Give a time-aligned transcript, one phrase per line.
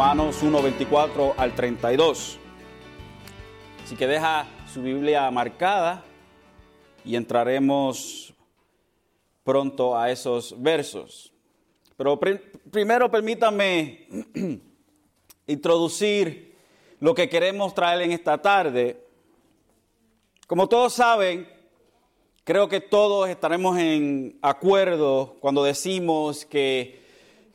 [0.00, 2.38] Romanos 1, 24 al 32.
[3.84, 6.02] Así que deja su Biblia marcada
[7.04, 8.32] y entraremos
[9.44, 11.34] pronto a esos versos.
[11.98, 12.18] Pero
[12.70, 14.08] primero permítame
[15.46, 16.56] introducir
[16.98, 19.06] lo que queremos traer en esta tarde.
[20.46, 21.46] Como todos saben,
[22.44, 26.99] creo que todos estaremos en acuerdo cuando decimos que,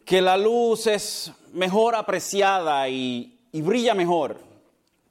[0.05, 4.37] que la luz es mejor apreciada y, brilla mejor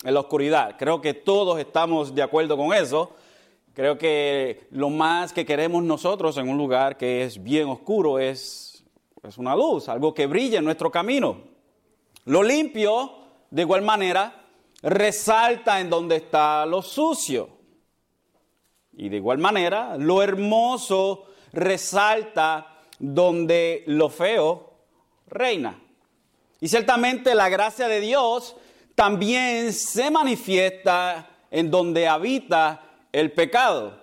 [0.05, 0.77] en la oscuridad.
[0.79, 3.11] Creo que todos estamos de acuerdo con eso.
[3.73, 8.84] Creo que lo más que queremos nosotros en un lugar que es bien oscuro es,
[9.27, 11.39] es una luz, algo que brille en nuestro camino.
[12.27, 13.12] Lo limpio,
[13.51, 14.45] de igual manera,
[14.83, 17.48] resalta en donde está lo sucio.
[18.92, 24.73] Y de igual manera, lo hermoso resalta donde lo feo
[25.27, 25.78] reina.
[26.61, 28.56] Y ciertamente la gracia de Dios
[28.94, 34.02] también se manifiesta en donde habita el pecado.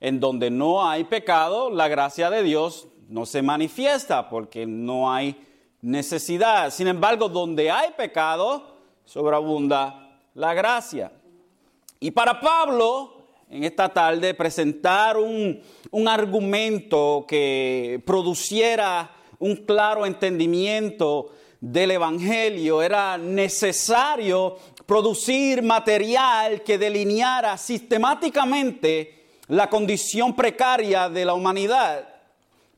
[0.00, 5.36] En donde no hay pecado, la gracia de Dios no se manifiesta porque no hay
[5.80, 6.70] necesidad.
[6.70, 11.12] Sin embargo, donde hay pecado, sobreabunda la gracia.
[12.00, 19.10] Y para Pablo, en esta tarde, presentar un, un argumento que produciera
[19.42, 31.08] un claro entendimiento del Evangelio, era necesario producir material que delineara sistemáticamente la condición precaria
[31.08, 32.08] de la humanidad.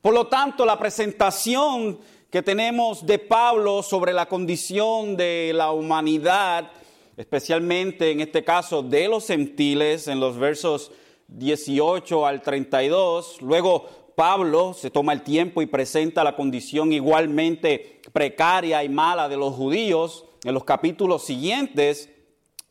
[0.01, 1.99] Por lo tanto, la presentación
[2.31, 6.71] que tenemos de Pablo sobre la condición de la humanidad,
[7.15, 10.91] especialmente en este caso de los gentiles, en los versos
[11.27, 18.83] 18 al 32, luego Pablo se toma el tiempo y presenta la condición igualmente precaria
[18.83, 22.09] y mala de los judíos en los capítulos siguientes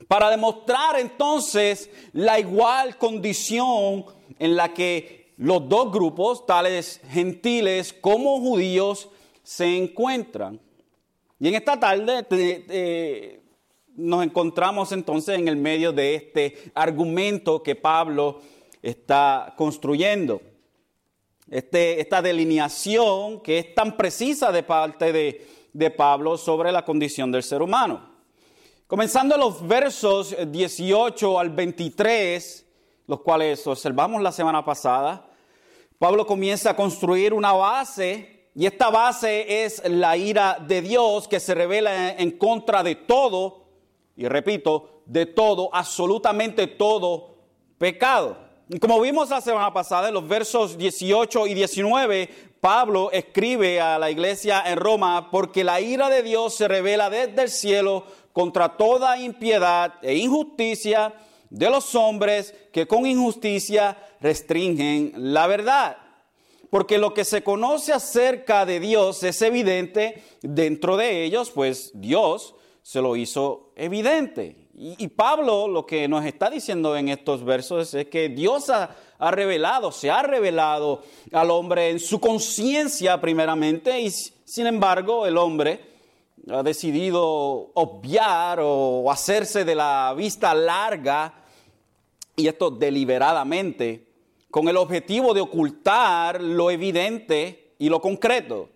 [0.08, 4.06] para demostrar entonces la igual condición
[4.38, 9.08] en la que los dos grupos, tales gentiles como judíos,
[9.42, 10.60] se encuentran.
[11.38, 13.42] Y en esta tarde
[13.96, 18.40] nos encontramos entonces en el medio de este argumento que Pablo
[18.82, 20.40] está construyendo
[21.50, 27.30] este, esta delineación que es tan precisa de parte de, de Pablo sobre la condición
[27.30, 28.14] del ser humano.
[28.86, 32.66] Comenzando en los versos 18 al 23,
[33.06, 35.28] los cuales observamos la semana pasada,
[35.98, 41.40] Pablo comienza a construir una base y esta base es la ira de Dios que
[41.40, 43.64] se revela en contra de todo,
[44.16, 47.34] y repito, de todo, absolutamente todo
[47.78, 48.43] pecado.
[48.80, 52.28] Como vimos la semana pasada, en los versos 18 y 19,
[52.62, 57.42] Pablo escribe a la iglesia en Roma, porque la ira de Dios se revela desde
[57.42, 61.12] el cielo contra toda impiedad e injusticia
[61.50, 65.98] de los hombres que con injusticia restringen la verdad.
[66.70, 72.54] Porque lo que se conoce acerca de Dios es evidente dentro de ellos, pues Dios
[72.82, 74.63] se lo hizo evidente.
[74.76, 78.90] Y, Pablo lo que nos está diciendo en estos versos es que Dios ha,
[79.30, 85.80] revelado, se ha revelado al hombre en su conciencia primeramente y sin embargo el hombre
[86.50, 87.22] ha decidido
[87.74, 91.44] obviar o hacerse de la vista larga
[92.34, 94.08] y esto deliberadamente
[94.50, 98.70] con el objetivo de ocultar lo evidente y lo concreto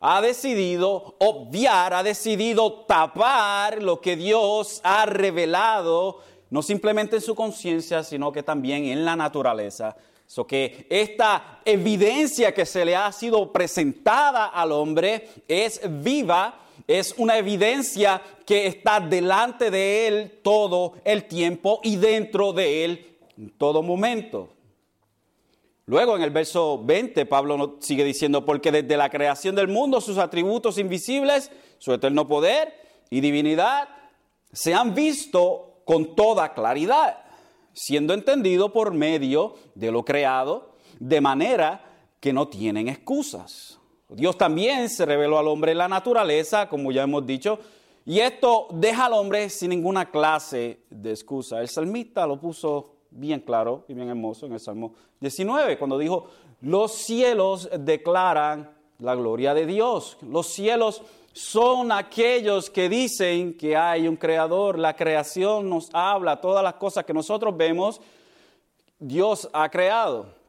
[0.00, 7.34] ha decidido obviar, ha decidido tapar lo que Dios ha revelado, no simplemente en su
[7.34, 9.96] conciencia, sino que también en la naturaleza.
[10.26, 17.14] So que esta evidencia que se le ha sido presentada al hombre es viva, es
[17.18, 23.50] una evidencia que está delante de él todo el tiempo y dentro de él en
[23.50, 24.48] todo momento.
[25.90, 30.18] Luego en el verso 20 Pablo sigue diciendo, porque desde la creación del mundo sus
[30.18, 32.72] atributos invisibles, su eterno poder
[33.10, 33.88] y divinidad,
[34.52, 37.24] se han visto con toda claridad,
[37.72, 41.84] siendo entendido por medio de lo creado, de manera
[42.20, 43.80] que no tienen excusas.
[44.10, 47.58] Dios también se reveló al hombre en la naturaleza, como ya hemos dicho,
[48.06, 51.60] y esto deja al hombre sin ninguna clase de excusa.
[51.60, 56.28] El salmista lo puso bien claro y bien hermoso en el Salmo 19, cuando dijo,
[56.60, 60.18] los cielos declaran la gloria de Dios.
[60.22, 61.02] Los cielos
[61.32, 64.78] son aquellos que dicen que hay un creador.
[64.78, 68.00] La creación nos habla, todas las cosas que nosotros vemos,
[68.98, 70.39] Dios ha creado.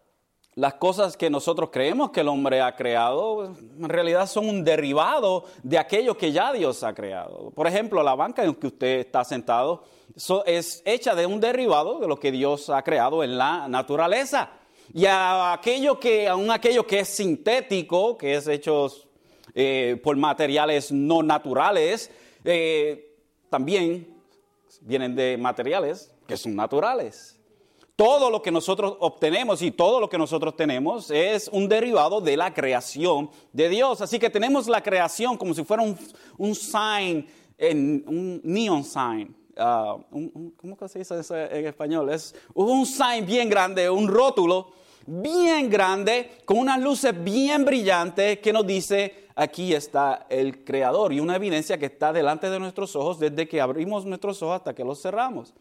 [0.55, 5.45] Las cosas que nosotros creemos que el hombre ha creado en realidad son un derivado
[5.63, 7.51] de aquello que ya Dios ha creado.
[7.51, 9.83] Por ejemplo, la banca en que usted está sentado
[10.45, 14.51] es hecha de un derivado de lo que Dios ha creado en la naturaleza.
[14.93, 18.91] Y a aquello que, aún aquello que es sintético, que es hecho
[19.55, 22.11] eh, por materiales no naturales,
[22.43, 23.15] eh,
[23.49, 24.21] también
[24.81, 27.30] vienen de materiales que son naturales.
[28.01, 32.35] Todo lo que nosotros obtenemos y todo lo que nosotros tenemos es un derivado de
[32.35, 34.01] la creación de Dios.
[34.01, 37.27] Así que tenemos la creación como si fuera un, sign,
[37.59, 39.35] en, un neon sign.
[39.55, 42.09] Ah, ¿Cómo se dice eso en español?
[42.09, 44.71] Es un sign bien grande, un rótulo
[45.05, 51.19] bien grande, con unas luces bien brillantes que nos dice, aquí está el Creador y
[51.19, 54.83] una evidencia que está delante de nuestros ojos desde que abrimos nuestros ojos hasta que
[54.83, 55.53] los cerramos.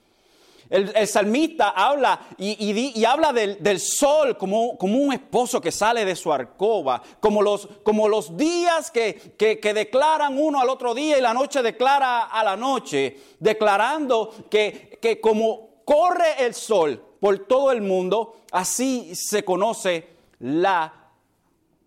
[0.71, 7.03] El, salmista habla y, habla del, sol como, un esposo que sale de su arcoba,
[7.19, 9.35] como los, días que,
[9.75, 15.21] declaran uno al otro día y la noche declara a la noche, declarando que, que
[15.21, 20.07] como corre el sol por todo el mundo, así se conoce
[20.39, 21.11] la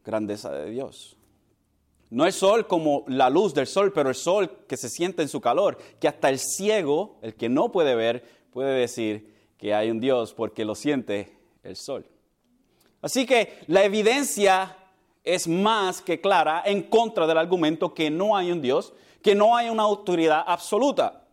[0.04, 1.16] grandeza de Dios.
[2.10, 5.30] No el sol como la luz del sol, pero el sol que se siente en
[5.30, 9.90] su calor, que hasta el ciego, el que no puede ver, puede decir que hay
[9.90, 12.06] un Dios porque lo siente el sol.
[13.02, 14.78] Así que la evidencia
[15.24, 19.56] es más que clara en contra del argumento que no hay un Dios, que no
[19.58, 21.24] hay una autoridad absoluta.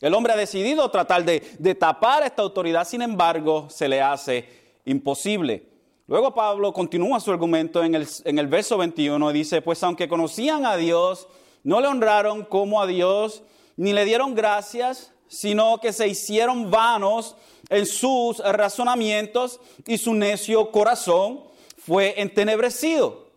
[0.00, 1.40] El hombre ha decidido tratar de,
[1.74, 4.48] tapar esta autoridad, sin embargo, se le hace
[4.84, 5.66] imposible.
[6.06, 10.08] Luego Pablo continúa su argumento en el, en el verso 21 y dice, pues aunque
[10.08, 11.26] conocían a Dios,
[11.64, 13.42] no le honraron como a Dios,
[13.76, 17.36] ni le dieron gracias, sino que se hicieron vanos
[17.68, 21.44] en sus razonamientos y su necio corazón
[21.76, 23.28] fue entenebrecido.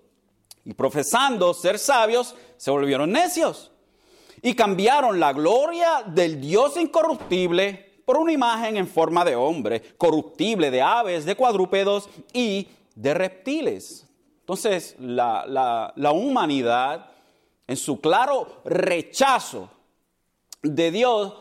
[0.64, 3.72] Y profesando ser sabios, se volvieron necios
[4.42, 10.72] y cambiaron la gloria del Dios incorruptible por una imagen en forma de hombre, corruptible,
[10.72, 14.08] de aves, de cuadrúpedos y de reptiles.
[14.40, 17.12] Entonces, la, la humanidad,
[17.68, 19.70] en su claro rechazo
[20.62, 21.34] de Dios,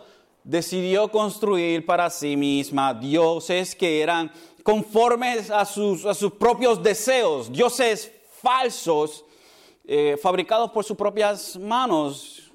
[0.44, 4.32] decidió construir para sí misma dioses que eran
[4.62, 9.24] conformes a sus, a sus propios deseos, dioses falsos,
[9.84, 12.50] eh, fabricados por sus propias manos.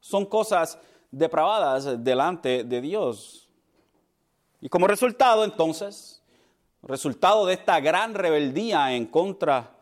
[0.00, 0.78] Son cosas
[1.10, 3.48] depravadas delante de Dios.
[4.60, 6.22] Y como resultado, entonces,
[6.82, 9.74] resultado de esta gran rebeldía en contra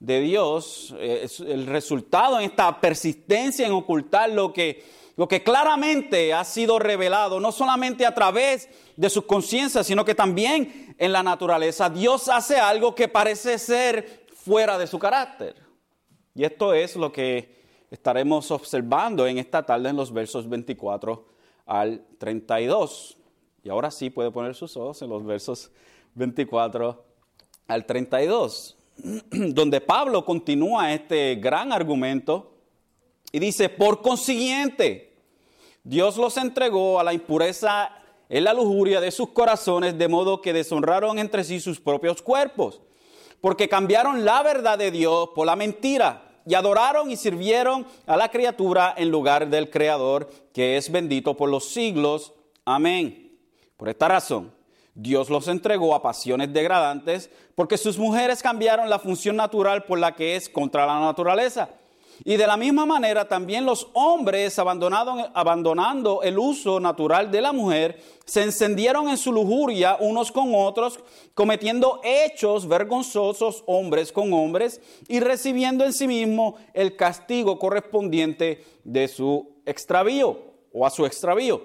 [0.00, 4.84] de Dios, eh, el resultado en esta persistencia en ocultar lo que
[5.16, 10.14] lo que claramente ha sido revelado, no solamente a través de sus conciencias, sino que
[10.14, 11.88] también en la naturaleza.
[11.88, 15.54] Dios hace algo que parece ser fuera de su carácter.
[16.34, 21.24] Y esto es lo que estaremos observando en esta tarde en los versos 24
[21.66, 23.16] al 32.
[23.62, 25.70] Y ahora sí puede poner sus ojos en los versos
[26.14, 27.04] 24
[27.68, 28.76] al 32,
[29.30, 32.53] donde Pablo continúa este gran argumento
[33.34, 35.12] y dice, por consiguiente,
[35.82, 37.90] Dios los entregó a la impureza
[38.28, 42.80] en la lujuria de sus corazones, de modo que deshonraron entre sí sus propios cuerpos,
[43.40, 48.28] porque cambiaron la verdad de Dios por la mentira y adoraron y sirvieron a la
[48.28, 52.34] criatura en lugar del Creador, que es bendito por los siglos.
[52.64, 53.36] Amén.
[53.76, 54.54] Por esta razón,
[54.94, 60.14] Dios los entregó a pasiones degradantes, porque sus mujeres cambiaron la función natural por la
[60.14, 61.68] que es contra la naturaleza
[62.22, 68.00] y de la misma manera también los hombres, abandonando el uso natural de la mujer,
[68.24, 71.00] se encendieron en su lujuria unos con otros,
[71.34, 79.08] cometiendo hechos vergonzosos hombres con hombres y recibiendo en sí mismo el castigo correspondiente de
[79.08, 80.38] su extravío
[80.72, 81.62] o a su extravío.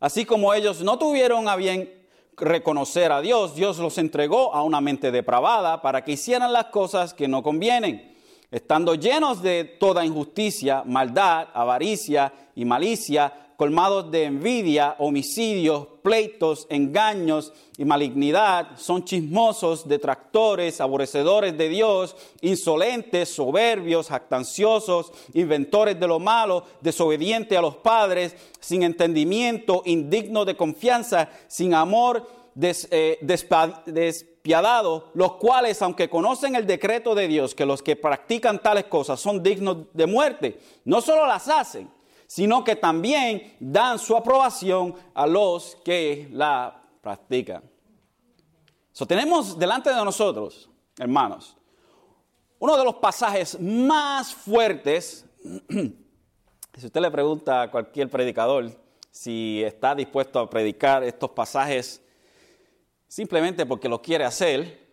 [0.00, 2.02] Así como ellos no tuvieron a bien
[2.36, 7.14] reconocer a Dios, Dios los entregó a una mente depravada para que hicieran las cosas
[7.14, 8.11] que no convienen
[8.52, 17.52] estando llenos de toda injusticia, maldad, avaricia y malicia, colmados de envidia, homicidios, pleitos, engaños
[17.78, 26.64] y malignidad, son chismosos, detractores, aborrecedores de Dios, insolentes, soberbios, jactanciosos, inventores de lo malo,
[26.80, 33.18] desobedientes a los padres, sin entendimiento, indignos de confianza, sin amor, des, eh,
[34.42, 39.20] despiadados, los cuales, aunque conocen el decreto de Dios, que los que practican tales cosas
[39.20, 41.88] son dignos de muerte, no solo las hacen,
[42.26, 47.62] sino que también dan su aprobación a los que la practican.
[48.90, 50.68] So, tenemos delante de nosotros,
[50.98, 51.56] hermanos,
[52.58, 55.24] uno de los pasajes más fuertes.
[55.68, 58.72] si usted le pregunta a cualquier predicador
[59.12, 62.02] si está dispuesto a predicar estos pasajes
[63.12, 64.88] simplemente porque lo quiere hacer,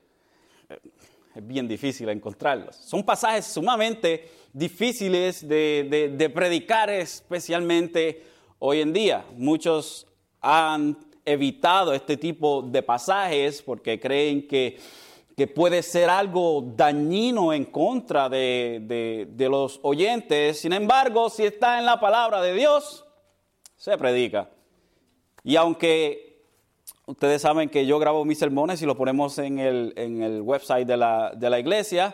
[1.33, 2.75] es bien difícil encontrarlos.
[2.75, 8.25] Son pasajes sumamente difíciles de, de, predicar, especialmente
[8.59, 9.25] hoy en día.
[9.37, 10.05] Muchos
[10.41, 14.77] han evitado este tipo de pasajes porque creen que,
[15.37, 20.59] que puede ser algo dañino en contra de, de, los oyentes.
[20.59, 23.05] Sin embargo, si está en la palabra de Dios,
[23.77, 24.49] se predica.
[25.41, 26.28] Y aunque
[27.09, 30.87] Ustedes saben que yo grabo mis sermones y los ponemos en el, en el website
[30.87, 32.13] de la, de la, iglesia,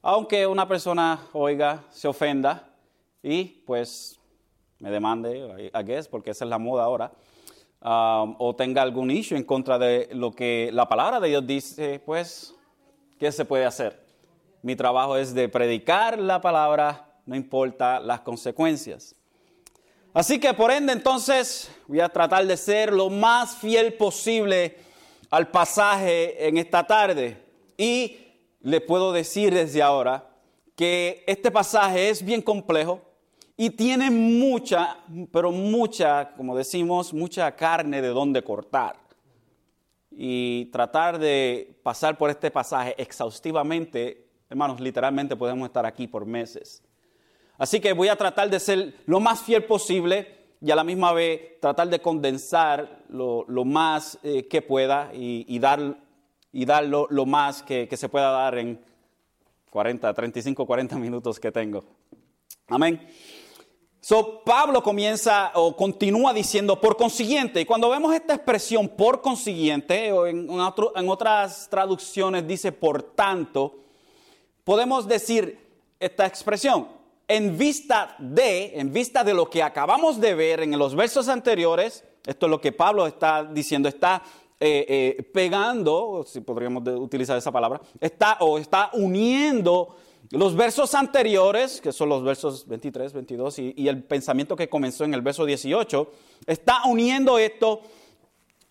[0.00, 2.70] aunque una persona oiga, se ofenda
[3.22, 4.18] y pues
[4.78, 7.12] me demande, I guess, porque esa es la moda ahora,
[7.82, 12.00] um, o tenga algún issue en contra de lo que la palabra de Dios dice,
[12.06, 12.54] pues,
[13.18, 14.06] ¿qué se puede hacer?
[14.62, 19.16] Mi trabajo es de predicar la palabra, no importa las consecuencias.
[20.14, 24.76] Así que por ende entonces voy a tratar de ser lo más fiel posible
[25.28, 27.36] al pasaje en esta tarde.
[27.76, 28.18] Y
[28.60, 30.30] le puedo decir desde ahora
[30.76, 33.02] que este pasaje es bien complejo
[33.56, 34.98] y tiene mucha,
[35.32, 38.96] pero mucha, como decimos, mucha carne de donde cortar.
[40.12, 46.84] Y tratar de pasar por este pasaje exhaustivamente, hermanos, literalmente podemos estar aquí por meses.
[47.58, 51.12] Así que voy a tratar de ser lo más fiel posible y a la misma
[51.12, 55.98] vez tratar de condensar lo, más eh, que pueda y, dar,
[56.52, 58.82] y dar lo, más que, se pueda dar en
[59.70, 61.84] 40, 35, 40 minutos que tengo.
[62.68, 63.06] Amén.
[64.00, 70.12] So, Pablo comienza o continúa diciendo por consiguiente, y cuando vemos esta expresión por consiguiente,
[70.12, 73.80] o en, en otras traducciones dice por tanto,
[74.62, 75.58] podemos decir
[76.00, 76.86] esta expresión,
[77.28, 82.04] en vista de, en vista de lo que acabamos de ver en los versos anteriores,
[82.26, 84.22] esto es lo que Pablo está diciendo, está
[84.60, 89.96] eh, eh, pegando, si podríamos utilizar esa palabra, está o está uniendo
[90.30, 95.14] los versos anteriores, que son los versos 23, 22 y, el pensamiento que comenzó en
[95.14, 96.10] el verso 18,
[96.46, 97.82] está uniendo esto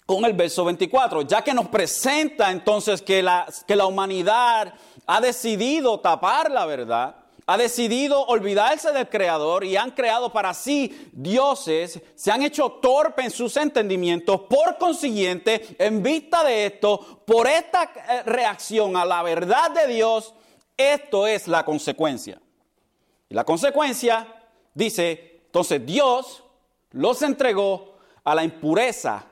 [0.06, 4.74] con el verso 24, ya que nos presenta entonces que la, que la humanidad
[5.06, 11.10] ha decidido tapar la verdad ha decidido olvidarse del Creador y han creado para sí
[11.12, 14.42] dioses, se han hecho torpe en sus entendimientos.
[14.42, 20.34] Por consiguiente, en vista de esto, por esta eh, reacción a la verdad de Dios,
[20.78, 22.42] esto es la consecuencia.
[23.30, 24.28] Y la consecuencia
[24.74, 26.44] dice, entonces Dios
[26.92, 29.26] los entregó a la impureza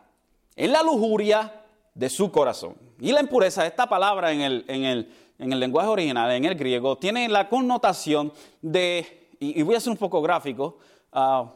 [0.56, 1.64] en la lujuria
[1.94, 2.76] de su corazón.
[3.00, 6.56] Y la impureza, esta palabra en el, en el en el lenguaje original, en el
[6.56, 8.32] griego, tiene la connotación
[8.62, 10.78] de, y, voy a ser un poco gráfico,
[11.12, 11.52] ah,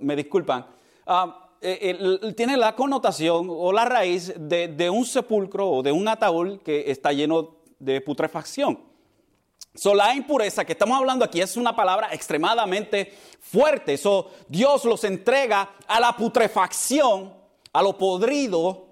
[0.00, 0.64] me disculpan,
[1.04, 6.60] ah, eh, tiene la connotación o la raíz de, un sepulcro o de un ataúd
[6.60, 8.78] que está lleno de putrefacción.
[9.74, 13.96] So, la impureza que estamos hablando aquí es una palabra extremadamente fuerte.
[13.96, 17.34] So, Dios los entrega a la putrefacción,
[17.72, 18.86] a lo podrido,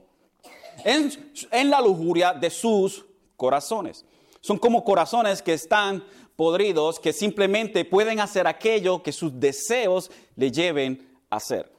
[0.85, 1.13] en,
[1.53, 3.05] en la lujuria de sus
[3.37, 4.05] corazones.
[4.47, 6.05] Son como corazones que están
[6.37, 11.73] podridos, que simplemente pueden hacer aquello que sus deseos le lleven a hacer.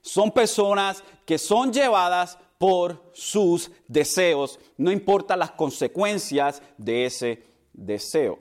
[0.00, 7.42] Son personas que son llevadas por sus deseos, no importa las consecuencias de ese
[7.74, 8.38] deseo.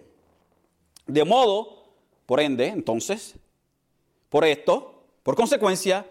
[1.06, 1.84] De modo,
[2.26, 3.36] por ende, entonces,
[4.30, 6.10] por esto, por consecuencia,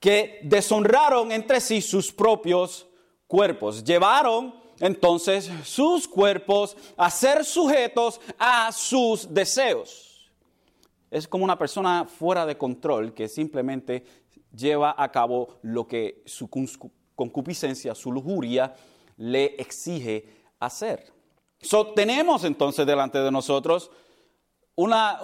[0.00, 2.86] que deshonraron entre sí sus propios
[3.26, 10.30] cuerpos, llevaron entonces sus cuerpos a ser sujetos a sus deseos.
[11.10, 14.04] Es como una persona fuera de control que simplemente
[14.54, 16.48] lleva a cabo lo que su
[17.14, 18.74] concupiscencia, su lujuria
[19.16, 20.26] le exige
[20.58, 21.12] hacer.
[21.60, 23.90] So, tenemos entonces delante de nosotros
[24.74, 25.20] una,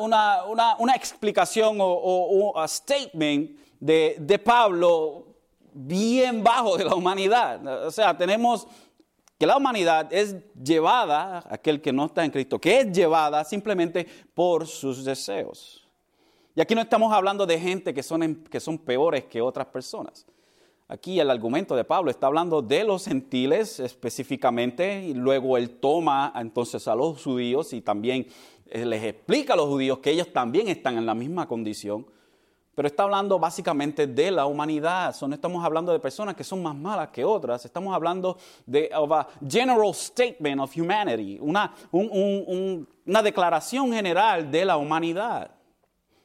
[0.95, 5.27] explicación o, un statement de, de Pablo
[5.73, 7.87] bien bajo de la humanidad.
[7.87, 8.67] O sea, tenemos
[9.41, 14.07] que la humanidad es llevada, aquel que no está en Cristo, que es llevada simplemente
[14.35, 15.89] por sus deseos.
[16.55, 20.27] Y aquí no estamos hablando de gente que son, que son peores que otras personas.
[20.89, 26.35] Aquí el argumento de Pablo está hablando de los gentiles específicamente y luego él toma
[26.37, 28.27] entonces a los judíos y también
[28.67, 32.05] eh, les explica a los judíos que ellos también están en la misma condición.
[32.81, 35.15] Pero está hablando básicamente de la humanidad.
[35.21, 39.27] no estamos hablando de personas que son más malas que otras, estamos hablando de of
[39.47, 45.51] general statement of humanity, una, una declaración general de la humanidad.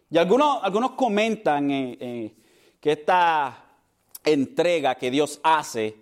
[0.10, 2.36] Y algunos, algunos comentan eh, eh,
[2.80, 3.62] que esta
[4.24, 5.94] entrega que Dios hace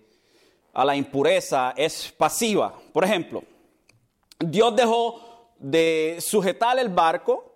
[0.72, 2.76] a la impureza es pasiva.
[2.94, 3.44] Por ejemplo,
[4.38, 7.53] Dios dejó de sujetar el barco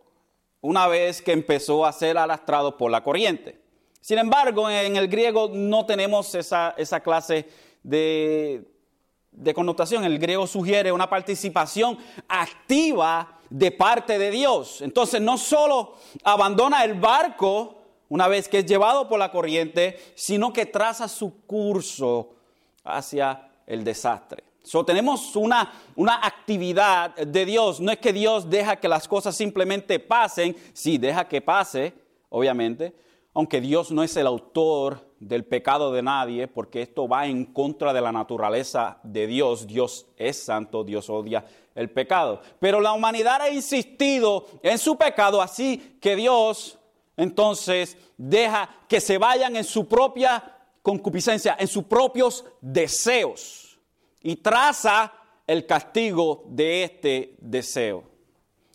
[0.61, 3.59] una vez que empezó a ser arrastrado por la corriente.
[4.01, 6.73] Sin embargo, en el griego no tenemos esa,
[7.03, 7.47] clase
[7.83, 8.63] de,
[9.31, 10.03] de connotación.
[10.03, 11.97] El griego sugiere una participación
[12.27, 14.81] activa de parte de Dios.
[14.81, 17.75] Entonces no solo abandona el barco
[18.09, 22.29] una vez que es llevado por la corriente, sino que traza su curso
[22.83, 24.46] hacia el desastre.
[24.67, 27.79] So, tenemos una, una actividad de Dios.
[27.79, 30.57] No es que Dios deja que las cosas simplemente pasen.
[30.73, 31.93] Sí, deja que pase,
[32.27, 32.93] obviamente.
[33.33, 37.93] Aunque Dios no es el autor del pecado de nadie, porque esto va en contra
[37.93, 39.67] de la naturaleza de Dios.
[39.67, 42.41] Dios es santo, Dios odia el pecado.
[42.59, 46.77] Pero la humanidad ha insistido en su pecado, así que Dios
[47.15, 53.66] entonces deja que se vayan en su propia concupiscencia, en sus propios deseos
[54.21, 55.13] y traza
[55.45, 58.03] el castigo de este deseo.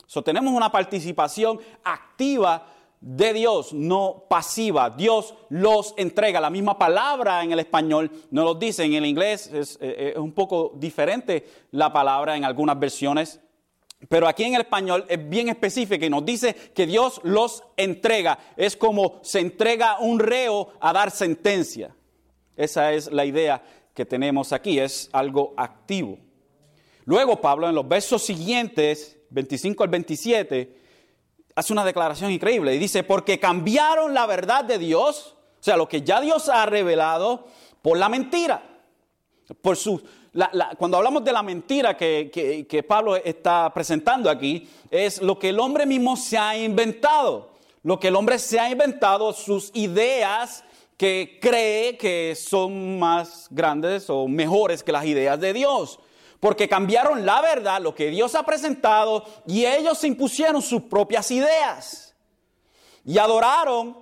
[0.07, 2.67] So, tenemos una participación activa
[3.03, 4.89] de Dios, no pasiva.
[4.89, 6.39] Dios los entrega.
[6.39, 8.83] La misma palabra en el español no lo dice.
[8.85, 13.41] En el inglés es, eh, es, un poco diferente la palabra en algunas versiones.
[14.07, 18.39] Pero aquí en el español es bien específica y nos dice que Dios los entrega.
[18.55, 21.95] Es como se entrega un reo a dar sentencia.
[22.55, 26.17] Esa es la idea que tenemos aquí, es algo activo.
[27.05, 30.77] Luego Pablo en los versos siguientes, 25 al 27,
[31.55, 35.87] hace una declaración increíble y dice, porque cambiaron la verdad de Dios, o sea, lo
[35.87, 37.47] que ya Dios ha revelado,
[37.81, 38.63] por la mentira.
[39.61, 40.01] Por su,
[40.77, 45.59] cuando hablamos de la mentira que, que Pablo está presentando aquí, es lo que el
[45.59, 47.51] hombre mismo se ha inventado.
[47.83, 50.63] Lo que el hombre se ha inventado, sus ideas,
[51.03, 55.99] que cree que son más grandes o mejores que las ideas de Dios.
[56.39, 61.29] Porque cambiaron la verdad, lo que Dios ha presentado, y ellos se impusieron sus propias
[61.29, 62.15] ideas.
[63.03, 63.97] Y adoraron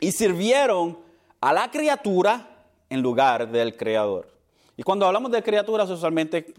[0.00, 0.98] y sirvieron
[1.40, 4.36] a la criatura en lugar del Creador.
[4.76, 6.52] Y cuando hablamos de criaturas, usualmente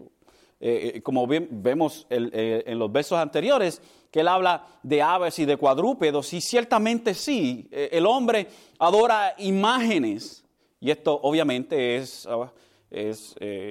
[0.58, 5.46] eh, eh, como vemos eh, en los versos anteriores, que él habla de aves y
[5.46, 8.48] de cuadrúpedos, y ciertamente sí, el hombre
[8.80, 10.46] adora imágenes,
[10.80, 12.50] y esto obviamente es, ah,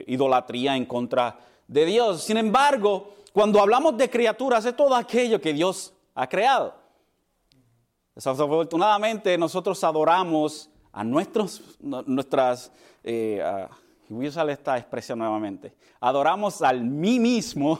[0.06, 2.22] idolatría en contra de Dios.
[2.22, 6.74] Sin embargo, cuando hablamos de criaturas, es todo aquello que Dios ha creado.
[8.14, 12.70] Desafortunadamente, nosotros adoramos a nuestros, nuestras
[14.08, 17.78] y voy a usar esta expresión nuevamente, adoramos al mí mismo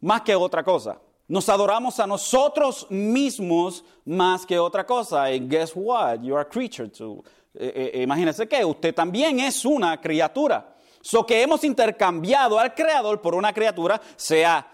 [0.00, 0.98] más que otra cosa.
[1.26, 5.30] Nos adoramos a nosotros mismos más que otra cosa.
[5.30, 6.20] Y guess what?
[6.22, 7.22] You are a creature too.
[7.54, 10.74] Eh, eh, imagínense que usted también es una criatura.
[11.00, 14.66] So que hemos intercambiado al creador por una criatura, sea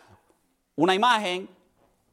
[0.77, 1.49] una imagen,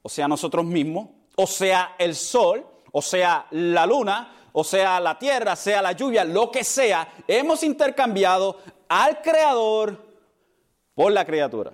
[0.02, 5.18] o sea nosotros mismos, o sea el sol, o sea la luna, o sea la
[5.18, 10.04] tierra, sea la lluvia, lo que sea, hemos intercambiado al creador
[10.94, 11.74] por la criatura.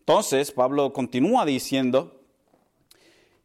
[0.00, 2.20] Entonces, Pablo continúa diciendo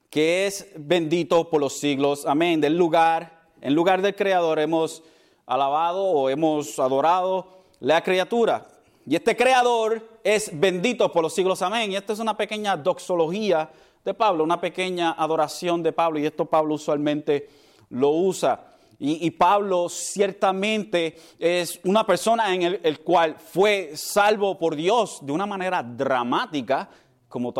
[0.10, 2.26] que es bendito por los siglos.
[2.26, 2.62] Amén.
[2.62, 5.04] Del lugar, en lugar del creador hemos
[5.46, 7.48] alabado o hemos adorado
[7.80, 8.68] la criatura.
[9.06, 11.62] Y este creador es bendito por los siglos.
[11.62, 11.92] Amén.
[11.92, 13.70] Y esta es una pequeña doxología
[14.06, 17.50] de Pablo, una pequeña adoración de Pablo, y esto Pablo usualmente
[17.90, 18.68] lo usa.
[18.98, 25.46] Y, Pablo ciertamente es una persona en el, cual fue salvo por Dios de una
[25.46, 26.90] manera dramática,
[27.28, 27.54] como,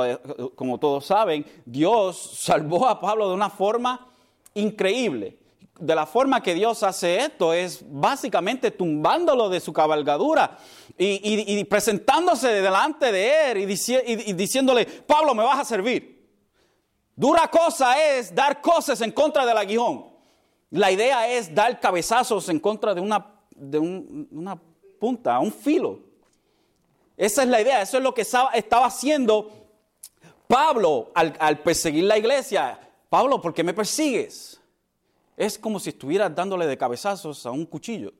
[0.56, 4.08] como todos saben, Dios salvó a Pablo de una forma
[4.54, 5.38] increíble.
[5.78, 10.58] De la forma que Dios hace esto es básicamente tumbándolo de su cabalgadura
[10.98, 16.15] y, presentándose delante de él y diciéndole, Pablo, me vas a servir.
[17.16, 20.06] Dura cosa es dar cosas en contra del aguijón.
[20.72, 24.60] La idea es dar cabezazos en contra de una, de una
[25.00, 26.00] punta, un filo.
[27.16, 29.50] Esa es la idea, eso es lo que estaba, haciendo
[30.48, 32.78] Pablo al, perseguir la iglesia.
[33.10, 34.60] Pablo, ¿por qué me persigues?
[35.38, 38.14] Es como si estuvieras dándole de cabezazos a un cuchillo.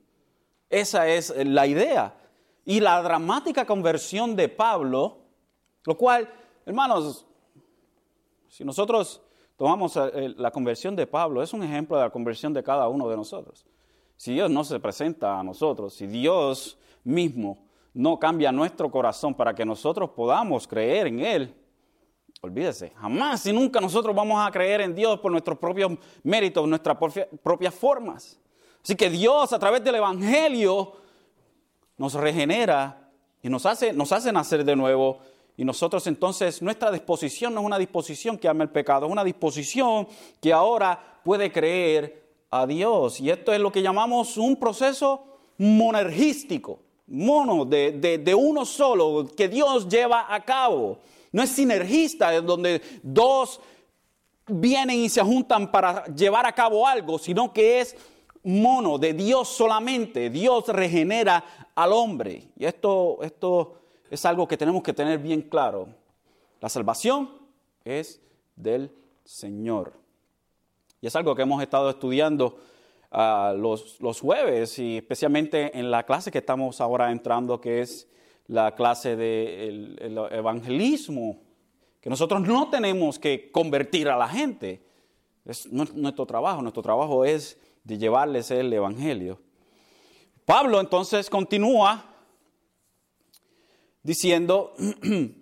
[0.70, 2.14] Esa es la idea.
[2.64, 5.18] Y la dramática conversión de Pablo,
[5.84, 6.28] lo cual,
[6.64, 7.26] hermanos,
[8.48, 9.22] si nosotros
[9.56, 13.08] tomamos eh, la conversión de Pablo, es un ejemplo de la conversión de cada uno
[13.08, 13.66] de nosotros.
[14.16, 17.58] Si Dios no se presenta a nosotros, si Dios mismo
[17.92, 21.54] no cambia nuestro corazón para que nosotros podamos creer en Él,
[22.40, 26.96] olvídese, jamás y nunca nosotros vamos a creer en Dios por nuestros propios méritos, nuestras
[27.42, 28.38] propias formas.
[28.82, 30.92] Así que Dios a través del Evangelio
[31.96, 33.10] nos regenera
[33.42, 35.18] y nos hace, nos hace nacer de nuevo.
[35.56, 39.24] Y nosotros entonces, nuestra disposición no es una disposición que ama el pecado, es una
[39.24, 40.06] disposición
[40.40, 43.20] que ahora puede creer a Dios.
[43.20, 45.24] Y esto es lo que llamamos un proceso
[45.58, 50.98] monergístico mono, de, uno solo, que Dios lleva a cabo.
[51.32, 53.60] No es sinergista, donde dos
[54.46, 57.96] vienen y se juntan para llevar a cabo algo, sino que es
[58.42, 60.30] mono, de Dios solamente.
[60.30, 62.48] Dios regenera al hombre.
[62.56, 65.88] Y esto, esto es algo que tenemos que tener bien claro.
[66.60, 67.30] La salvación
[67.84, 68.20] es
[68.54, 68.90] del
[69.24, 69.94] Señor.
[71.00, 72.58] Y es algo que hemos estado estudiando
[73.10, 78.08] los, los, jueves y especialmente en la clase que estamos ahora entrando, que es
[78.46, 81.40] la clase del de evangelismo,
[82.00, 84.82] que nosotros no tenemos que convertir a la gente.
[85.44, 89.40] Es nuestro trabajo, nuestro trabajo es de llevarles el evangelio.
[90.44, 92.15] Pablo entonces continúa
[94.06, 94.72] diciendo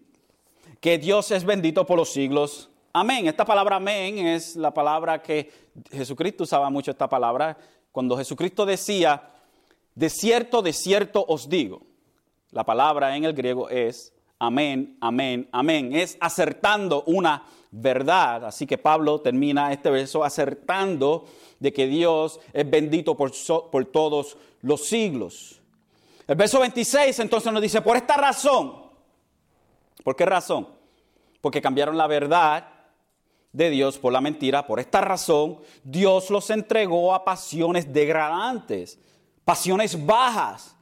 [0.81, 3.27] que Dios es bendito por los siglos Amén.
[3.27, 5.50] Esta palabra amén es la palabra que
[5.90, 7.59] Jesucristo usaba mucho esta palabra
[7.90, 9.33] cuando Jesucristo decía,
[9.96, 11.83] de cierto, de cierto os digo.
[12.53, 15.92] La palabra en el griego es amén, amén, amén.
[15.92, 18.44] Es acertando una verdad.
[18.44, 21.24] Así que Pablo termina este verso acertando
[21.59, 23.33] de que Dios es bendito por,
[23.72, 25.61] por todos los siglos.
[26.26, 28.82] El verso 26 entonces nos dice, por esta razón,
[30.02, 30.68] ¿por qué razón?
[31.40, 32.74] Porque cambiaron la verdad
[33.54, 34.66] de Dios por la mentira.
[34.66, 38.98] Por esta razón, Dios los entregó a pasiones degradantes,
[39.44, 40.76] pasiones bajas,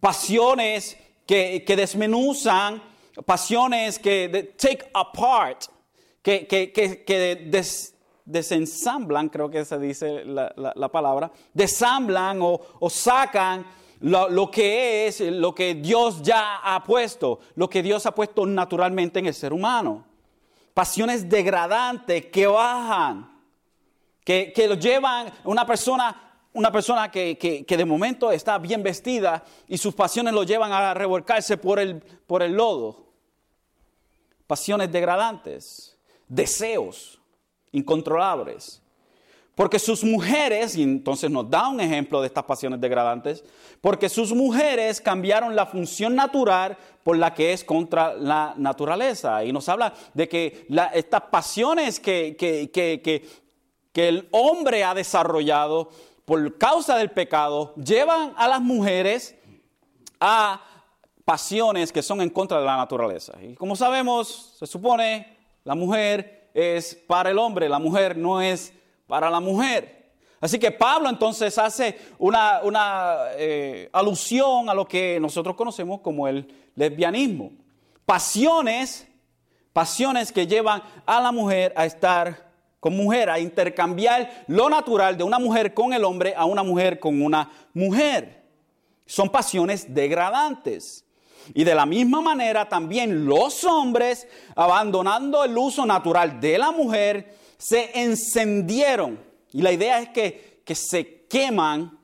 [0.00, 2.82] pasiones que, desmenuzan,
[3.26, 5.64] pasiones que take apart,
[6.22, 7.92] que, que,
[8.24, 13.66] desensamblan, creo que se dice la, palabra, desamblan o, sacan
[14.02, 18.46] lo, lo, que es, lo que Dios ya ha puesto, lo que Dios ha puesto
[18.46, 20.12] naturalmente en el ser humano
[20.74, 23.30] pasiones degradantes que bajan,
[24.24, 29.44] que, que lo llevan una persona, una persona que, que, de momento está bien vestida
[29.68, 33.06] y sus pasiones lo llevan a revolcarse por el, por el lodo.
[34.46, 37.20] Pasiones degradantes, deseos
[37.72, 38.81] incontrolables.
[39.54, 43.44] Porque sus mujeres, y entonces nos da un ejemplo de estas pasiones degradantes,
[43.82, 49.44] porque sus mujeres cambiaron la función natural por la que es contra la naturaleza.
[49.44, 53.28] Y nos habla de que estas pasiones que, que, que,
[53.92, 55.90] que el hombre ha desarrollado
[56.24, 59.34] por causa del pecado llevan a las mujeres
[60.18, 60.62] a
[61.24, 63.34] pasiones que son en contra de la naturaleza.
[63.42, 68.72] Y como sabemos, se supone, la mujer es para el hombre, la mujer no es
[69.12, 70.14] para la mujer.
[70.40, 72.62] Así que Pablo entonces hace una,
[73.36, 77.52] eh, alusión a lo que nosotros conocemos como el lesbianismo.
[78.06, 79.06] Pasiones,
[79.74, 85.24] pasiones que llevan a la mujer a estar con mujer, a intercambiar lo natural de
[85.24, 88.46] una mujer con el hombre a una mujer con una mujer.
[89.04, 91.04] Son pasiones degradantes.
[91.52, 97.41] Y de la misma manera también los hombres, abandonando el uso natural de la mujer,
[97.62, 99.20] se encendieron.
[99.52, 101.96] Y la idea es que, que se queman,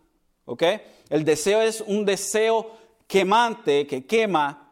[0.45, 0.63] ¿ok?
[1.11, 2.71] El deseo es un deseo
[3.09, 4.71] quemante que quema.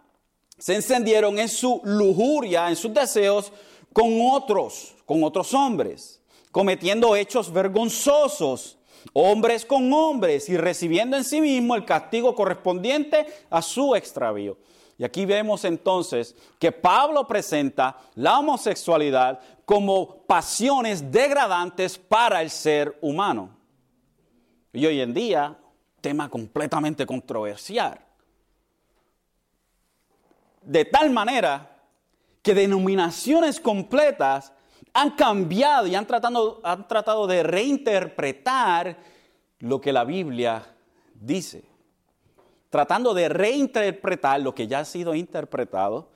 [0.58, 3.52] Se encendieron en su lujuria, en sus deseos,
[3.92, 6.20] con otros, con otros hombres,
[6.52, 8.78] cometiendo hechos vergonzosos,
[9.12, 14.56] hombres con hombres, y recibiendo en sí mismo el castigo correspondiente a su extravío.
[14.98, 22.96] Y aquí vemos entonces que Pablo presenta la homosexualidad como pasiones degradantes para el ser
[23.02, 23.50] humano.
[24.72, 25.56] Y hoy en día,
[26.00, 27.98] tema completamente controversial.
[30.62, 31.78] De tal manera
[32.42, 34.52] que denominaciones completas
[34.94, 38.96] han cambiado y han tratado, han tratado de reinterpretar
[39.58, 40.64] lo que la Biblia
[41.14, 41.75] dice
[42.70, 46.10] tratando de reinterpretar lo que ya ha sido interpretado,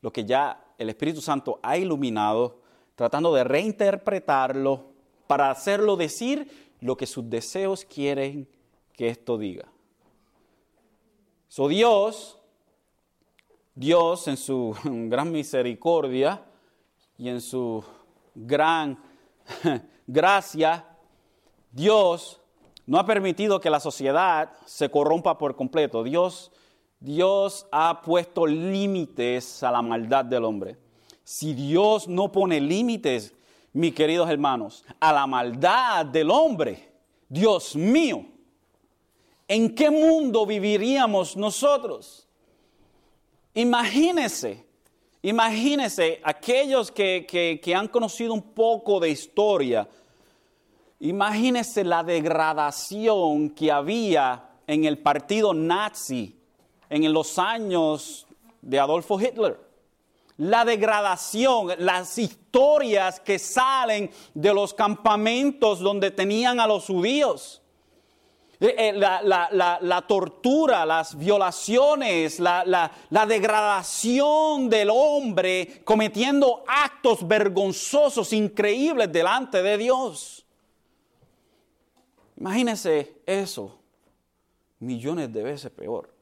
[0.00, 2.60] lo que ya el Espíritu Santo ha iluminado,
[2.94, 4.92] tratando de reinterpretarlo
[5.26, 8.48] para hacerlo decir lo que sus deseos quieren
[8.92, 9.68] que esto diga.
[11.48, 12.38] So Dios,
[14.28, 16.44] en su gran misericordia
[17.16, 17.82] y en su
[18.34, 18.98] gran
[20.06, 20.84] gracia,
[21.70, 22.40] Dios
[22.86, 26.04] no ha permitido que la sociedad se corrompa por completo.
[26.04, 26.52] Dios,
[27.00, 30.76] Dios ha puesto límites a la maldad del hombre.
[31.22, 33.32] Si Dios no pone límites,
[33.72, 36.92] mis queridos hermanos, a la maldad del hombre,
[37.28, 38.26] Dios mío,
[39.48, 42.28] ¿en qué mundo viviríamos nosotros?
[43.54, 44.66] Imagínense,
[45.22, 47.26] imagínense aquellos que,
[47.62, 49.88] que han conocido un poco de historia,
[51.04, 56.40] Imagínese la degradación que había en el partido nazi
[56.88, 58.26] en los años
[58.62, 59.60] de Adolfo Hitler.
[60.38, 67.60] La degradación, las historias que salen de los campamentos donde tenían a los judíos.
[68.58, 72.90] Eh, eh, la, tortura, las violaciones, la,
[73.28, 80.43] degradación del hombre cometiendo actos vergonzosos, increíbles delante de Dios.
[82.36, 83.78] Imagínense eso,
[84.80, 86.12] millones de veces peor.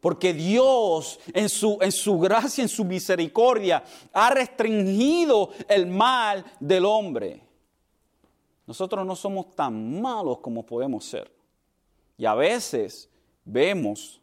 [0.00, 6.84] Porque Dios en su, en su gracia, en su misericordia, ha restringido el mal del
[6.84, 7.42] hombre.
[8.66, 11.32] Nosotros no somos tan malos como podemos ser.
[12.16, 13.08] Y a veces
[13.44, 14.20] vemos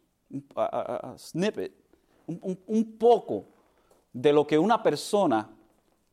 [1.18, 1.72] snippet,
[2.26, 3.44] un poco
[4.12, 5.48] de lo que una persona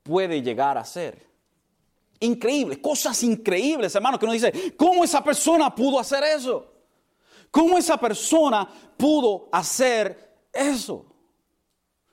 [0.03, 1.32] puede llegar a ser
[2.23, 6.71] increíbles, cosas increíbles, hermano, que uno dice, ¿cómo esa persona pudo hacer eso?
[7.51, 11.05] ¿Cómo esa persona pudo hacer eso?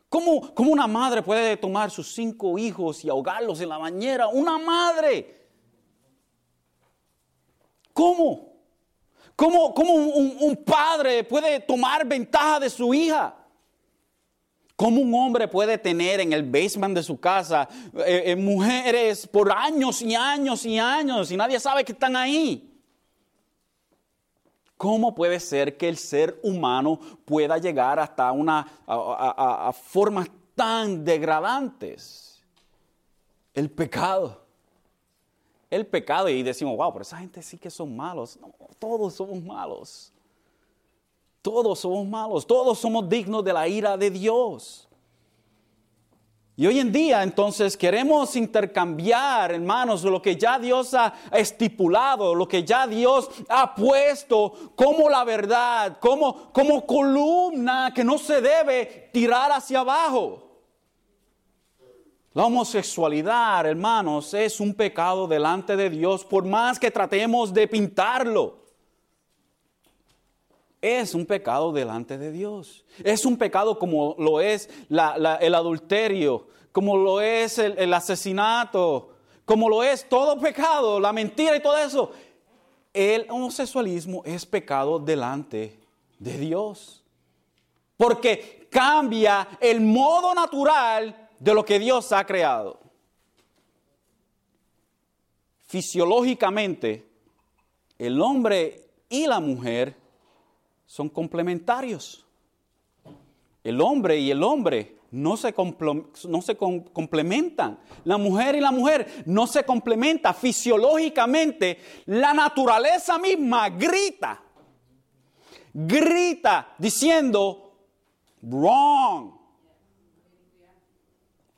[0.08, 4.28] ¿Cómo, ¿Cómo, una madre puede tomar sus cinco hijos y ahogarlos en la bañera?
[4.28, 5.48] Una madre.
[7.92, 8.50] ¿Cómo?
[9.36, 13.39] ¿Cómo, cómo un, un padre puede tomar ventaja de su hija?
[14.80, 19.52] ¿Cómo un hombre puede tener en el basement de su casa eh, eh, mujeres por
[19.52, 22.80] años y años y años y nadie sabe que están ahí?
[24.78, 32.42] ¿Cómo puede ser que el ser humano pueda llegar hasta una, a, formas tan degradantes?
[33.52, 34.40] El pecado.
[35.68, 36.30] El pecado.
[36.30, 38.38] Y decimos, wow, pero esa gente sí que son malos.
[38.40, 40.10] No, todos somos malos.
[41.42, 44.86] Todos somos malos, todos somos dignos de la ira de Dios.
[46.60, 52.46] Y hoy en día entonces queremos intercambiar, hermanos, lo que ya Dios ha estipulado, lo
[52.46, 59.08] que ya Dios ha puesto como la verdad, como, como columna que no se debe
[59.10, 60.42] tirar hacia abajo.
[62.34, 68.59] La homosexualidad, hermanos, es un pecado delante de Dios por más que tratemos de pintarlo
[70.80, 72.84] es un pecado delante de Dios.
[73.04, 79.10] Es un pecado como lo es el adulterio, como lo es el, asesinato,
[79.44, 82.12] como lo es todo pecado, la mentira y todo eso.
[82.92, 85.78] El homosexualismo es pecado delante
[86.18, 87.02] de Dios.
[87.96, 92.80] Porque cambia el modo natural de lo que Dios ha creado.
[95.66, 97.06] Fisiológicamente,
[97.98, 99.99] el hombre y la mujer
[100.90, 102.26] son complementarios.
[103.62, 107.78] El hombre y el hombre no se, no se complementan.
[108.02, 110.34] La mujer y la mujer no se complementan.
[110.34, 114.42] Fisiológicamente, la naturaleza misma grita.
[115.72, 117.72] Grita diciendo,
[118.42, 119.30] wrong.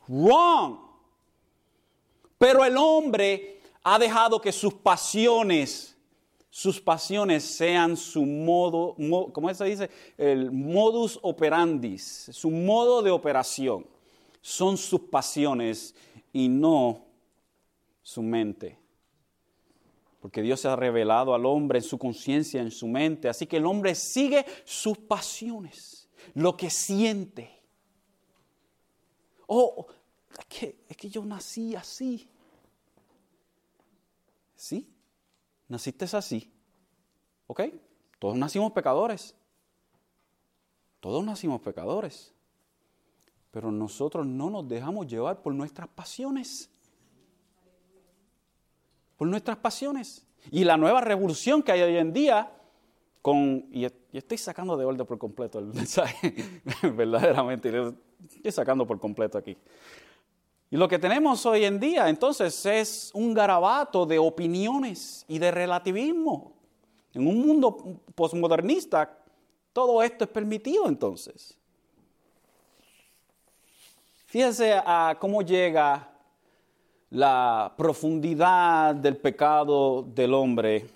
[0.08, 0.76] Wrong.
[2.36, 5.91] Pero el hombre ha dejado que sus pasiones
[6.54, 8.94] sus pasiones sean su modo,
[9.32, 9.90] ¿cómo se dice?
[10.18, 13.86] El modus operandis, su modo de operación.
[14.42, 15.94] Son sus pasiones
[16.30, 17.06] y no
[18.02, 18.78] su mente.
[20.20, 23.30] Porque Dios se ha revelado al hombre en su conciencia, en su mente.
[23.30, 27.62] Así que el hombre sigue sus pasiones, lo que siente.
[29.46, 29.86] Oh,
[30.38, 32.28] es que, es que yo nací así.
[34.54, 34.92] ¿Sí?
[35.72, 36.52] Naciste así.
[37.46, 37.62] ¿Ok?
[38.18, 39.34] Todos nacimos pecadores.
[41.00, 42.32] Todos nacimos pecadores.
[43.50, 46.70] Pero nosotros no nos dejamos llevar por nuestras pasiones.
[49.16, 50.26] Por nuestras pasiones.
[50.50, 52.52] Y la nueva revolución que hay hoy en día,
[53.22, 57.72] con, y estoy sacando de orden por completo el mensaje, verdaderamente,
[58.34, 59.56] estoy sacando por completo aquí.
[60.72, 65.50] Y lo que tenemos hoy en día entonces es un garabato de opiniones y de
[65.50, 66.54] relativismo.
[67.12, 69.18] En un mundo posmodernista,
[69.74, 71.58] todo esto es permitido entonces.
[74.24, 76.08] Fíjense a cómo llega
[77.10, 80.86] la profundidad del pecado del hombre.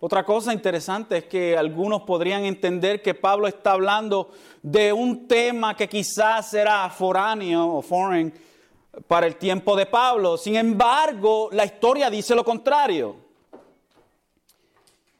[0.00, 5.76] Otra cosa interesante es que algunos podrían entender que Pablo está hablando de un tema
[5.76, 8.50] que quizás era foráneo o foreign
[9.06, 10.36] para el tiempo de Pablo.
[10.36, 13.16] Sin embargo, la historia dice lo contrario.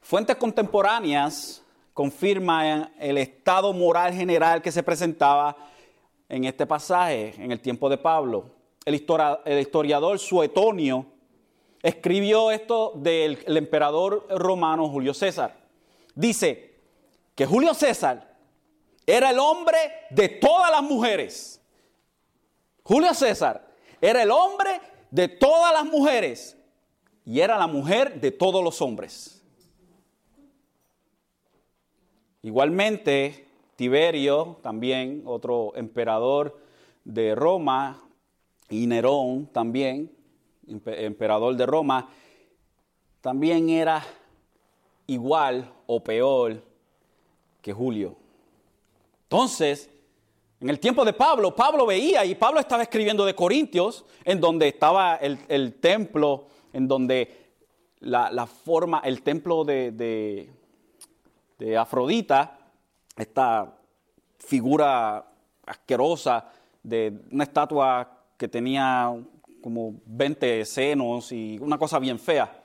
[0.01, 1.63] Fuentes contemporáneas
[1.95, 5.57] confirman el estado moral general que se presentaba
[6.29, 8.51] en este pasaje, en el tiempo de Pablo.
[8.85, 11.07] El, historiador Suetonio
[11.83, 15.57] escribió esto del emperador romano Julio César.
[16.15, 16.75] Dice
[17.35, 18.37] que Julio César
[19.07, 19.79] era el hombre
[20.11, 21.62] de todas las mujeres.
[22.85, 23.69] Julio César
[24.01, 26.57] era el hombre de todas las mujeres
[27.25, 29.43] y era la mujer de todos los hombres.
[32.43, 36.59] Igualmente, Tiberio, también otro emperador
[37.05, 38.03] de Roma,
[38.73, 40.11] y Nerón también,
[40.67, 42.09] emperador de Roma,
[43.21, 44.03] también era
[45.07, 46.63] igual o peor
[47.61, 48.17] que Julio.
[49.25, 49.91] Entonces,
[50.63, 54.69] en el tiempo de Pablo, Pablo veía y Pablo estaba escribiendo de Corintios, en donde
[54.69, 57.51] estaba el, templo, en donde
[57.99, 59.91] la, forma, el templo de,
[61.59, 62.61] de Afrodita,
[63.17, 63.75] esta
[64.39, 65.27] figura
[65.67, 66.49] asquerosa
[66.81, 69.13] de una estatua que tenía
[69.61, 72.63] como 20 senos y una cosa bien fea.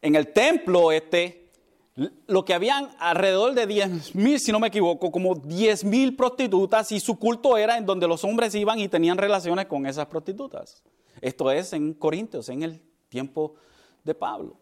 [0.00, 1.45] En el templo este,
[2.26, 6.92] lo que habían alrededor de 10 mil, si no me equivoco, como 10 mil prostitutas
[6.92, 10.82] y su culto era en donde los hombres iban y tenían relaciones con esas prostitutas.
[11.22, 13.54] Esto es en Corintios, en el tiempo
[14.04, 14.56] de Pablo.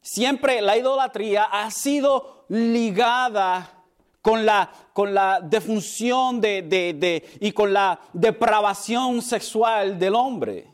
[0.00, 3.84] Siempre la idolatría ha sido ligada
[4.22, 10.71] con la, con la defunción de, y con la depravación sexual del hombre.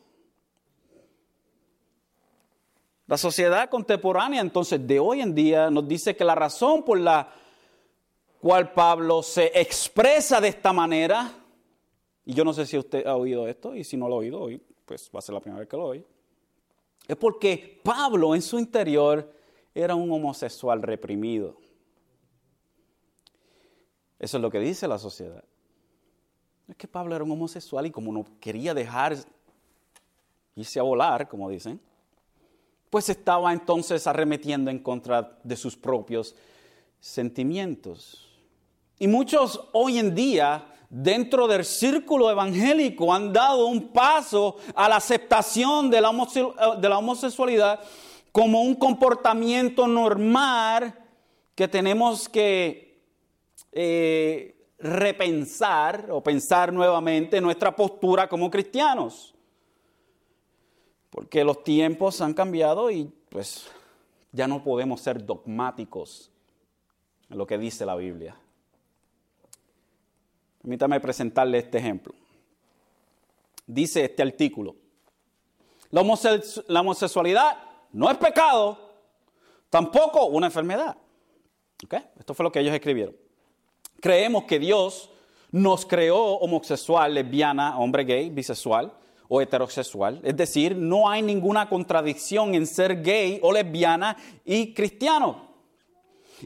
[3.08, 7.32] La sociedad contemporánea entonces de hoy en día nos dice que la razón por la
[8.38, 11.32] cual Pablo se expresa de esta manera,
[12.26, 14.38] y yo no sé si usted ha oído esto, y si no lo ha oído
[14.38, 16.06] hoy, pues va a ser la primera vez que lo oye,
[17.08, 19.32] es porque Pablo en su interior
[19.74, 21.56] era un homosexual reprimido.
[24.18, 25.42] Eso es lo que dice la sociedad.
[26.68, 29.16] Es que Pablo era un homosexual y como no quería dejar
[30.54, 31.80] irse a volar, como dicen,
[32.90, 36.34] pues estaba entonces arremetiendo en contra de sus propios
[37.00, 38.28] sentimientos.
[38.98, 44.96] Y muchos hoy en día, dentro del círculo evangélico, han dado un paso a la
[44.96, 46.10] aceptación de la,
[46.98, 47.80] homosexualidad
[48.32, 50.94] como un comportamiento normal
[51.54, 53.02] que tenemos que
[53.72, 59.34] eh, repensar o pensar nuevamente nuestra postura como cristianos.
[61.18, 63.66] Porque los tiempos han cambiado y pues
[64.30, 66.30] ya no podemos ser dogmáticos
[67.28, 68.36] en lo que dice la Biblia.
[70.62, 72.14] Permítame presentarle este ejemplo.
[73.66, 74.76] Dice este artículo,
[75.90, 78.78] la, homosexualidad no es pecado,
[79.70, 80.96] tampoco una enfermedad.
[82.16, 83.16] Esto fue lo que ellos escribieron.
[84.00, 85.10] Creemos que Dios
[85.50, 88.92] nos creó homosexual, lesbiana, hombre gay, bisexual
[89.28, 90.20] o heterosexual.
[90.24, 95.48] Es decir, no hay ninguna contradicción en ser gay o lesbiana y cristiano.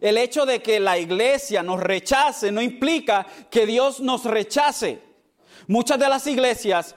[0.01, 5.01] El hecho de que la iglesia nos rechace no implica que Dios nos rechace.
[5.69, 6.97] Muchas de las iglesias,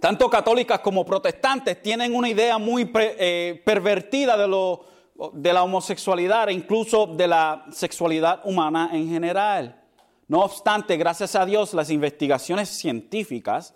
[0.00, 4.96] tanto católicas como protestantes, tienen una idea muy eh, pervertida de lo
[5.32, 9.82] de la homosexualidad e incluso de la sexualidad humana en general.
[10.28, 13.74] No obstante, gracias a Dios, las investigaciones científicas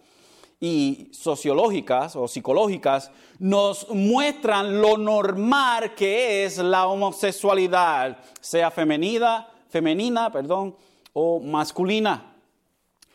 [0.60, 10.30] y sociológicas o psicológicas nos muestran lo normal que es la homosexualidad, sea femenina, femenina,
[10.30, 10.76] perdón,
[11.14, 12.36] o masculina.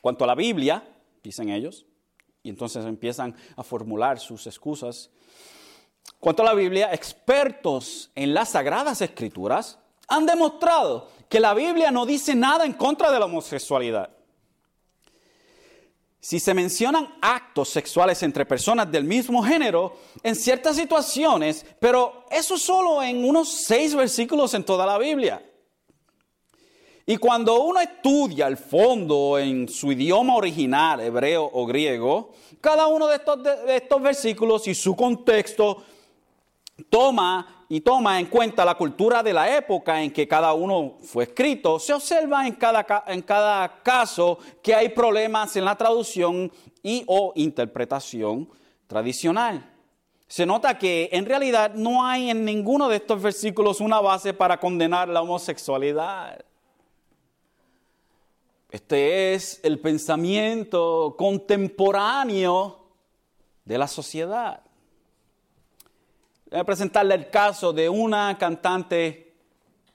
[0.02, 0.84] Cuanto a la Biblia,
[1.24, 1.86] dicen ellos,
[2.42, 5.12] y entonces empiezan a formular sus excusas
[6.20, 12.06] Cuanto a la Biblia, expertos en las sagradas escrituras han demostrado que la Biblia no
[12.06, 14.10] dice nada en contra de la homosexualidad.
[16.26, 22.58] Si se mencionan actos sexuales entre personas del mismo género en ciertas situaciones, pero eso
[22.58, 25.48] solo en unos seis versículos en toda la Biblia.
[27.06, 33.06] Y cuando uno estudia el fondo en su idioma original, hebreo o griego, cada uno
[33.06, 35.84] de estos, de estos versículos y su contexto
[36.90, 41.26] toma y toma en cuenta la cultura de la época en que cada uno fue
[41.26, 46.52] escrito, se observa en cada, en cada caso que hay problemas en la traducción
[46.84, 48.48] y o interpretación
[48.88, 49.72] tradicional.
[50.28, 54.60] Se nota que en realidad no hay en ninguno de estos versículos una base para
[54.60, 56.44] condenar la homosexualidad.
[58.72, 62.90] Este es el pensamiento contemporáneo
[63.64, 64.65] de la sociedad.
[66.50, 69.34] Voy a presentarle el caso de una cantante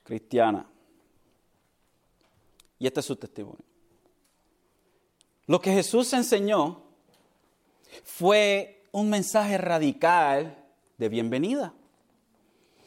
[0.02, 0.66] cristiana.
[2.78, 3.64] Y este es su testimonio.
[5.46, 6.82] Lo que Jesús enseñó
[8.04, 10.64] fue un mensaje radical
[10.96, 11.74] de bienvenida,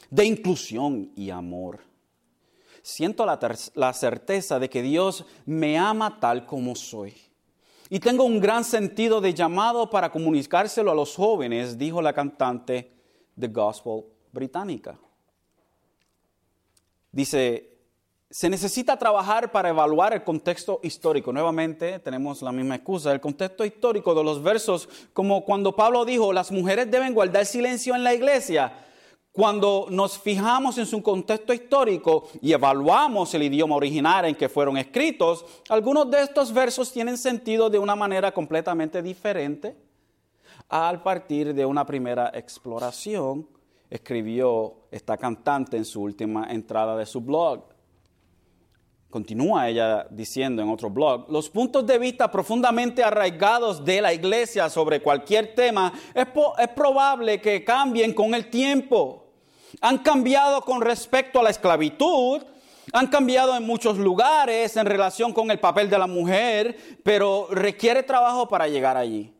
[0.09, 1.79] de inclusión y amor.
[2.81, 7.13] Siento la, certeza de que Dios me ama tal como soy.
[7.89, 12.92] Y tengo un gran sentido de llamado para comunicárselo a los jóvenes, dijo la cantante
[13.35, 14.97] de gospel británica.
[17.11, 17.73] Dice,
[18.29, 21.31] se necesita trabajar para evaluar el contexto histórico.
[21.31, 26.33] Nuevamente tenemos la misma excusa, el contexto histórico de los versos, como cuando Pablo dijo,
[26.33, 28.73] las mujeres deben guardar silencio en la iglesia.
[29.31, 34.77] Cuando nos fijamos en su contexto histórico y evaluamos el idioma original en que fueron
[34.77, 39.75] escritos, algunos de estos versos tienen sentido de una manera completamente diferente
[40.73, 43.47] al partir de una primera exploración,
[43.91, 47.65] escribió esta cantante en su última entrada de su blog.
[49.07, 54.67] Continúa ella diciendo en otro blog, los puntos de vista profundamente arraigados de la iglesia
[54.67, 56.25] sobre cualquier tema es,
[56.57, 59.27] es, probable que cambien con el tiempo.
[59.79, 62.41] Han cambiado con respecto a la esclavitud,
[62.91, 68.01] han cambiado en muchos lugares en relación con el papel de la mujer, pero requiere
[68.01, 69.31] trabajo para llegar allí.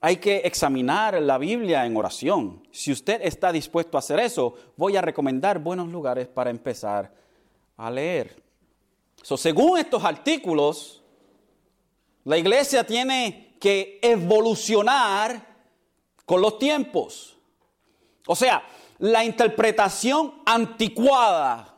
[0.00, 2.66] Hay que examinar la Biblia en oración.
[2.70, 7.12] Si usted está dispuesto a hacer eso, voy a recomendar buenos lugares para empezar
[7.76, 8.48] a leer
[9.36, 11.02] según estos artículos,
[12.24, 15.46] la iglesia tiene que evolucionar
[16.24, 17.36] con los tiempos.
[18.26, 18.62] O sea,
[18.98, 21.77] la interpretación anticuada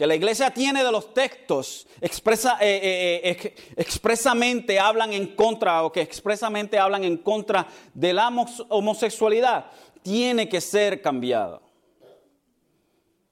[0.00, 2.80] que la iglesia tiene de los textos expresa, eh,
[3.22, 8.28] eh, eh, expresamente hablan en contra o que expresamente hablan en contra de la
[8.70, 9.70] homosexualidad,
[10.00, 11.60] tiene que ser cambiada.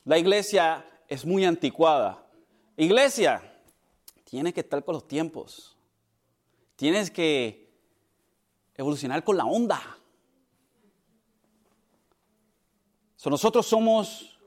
[0.05, 2.23] La iglesia es muy anticuada.
[2.77, 3.41] Iglesia,
[4.25, 5.75] tienes que estar con los tiempos.
[6.77, 7.73] Tienes que
[8.75, 9.81] evolucionar con la onda.
[13.25, 14.38] nosotros somos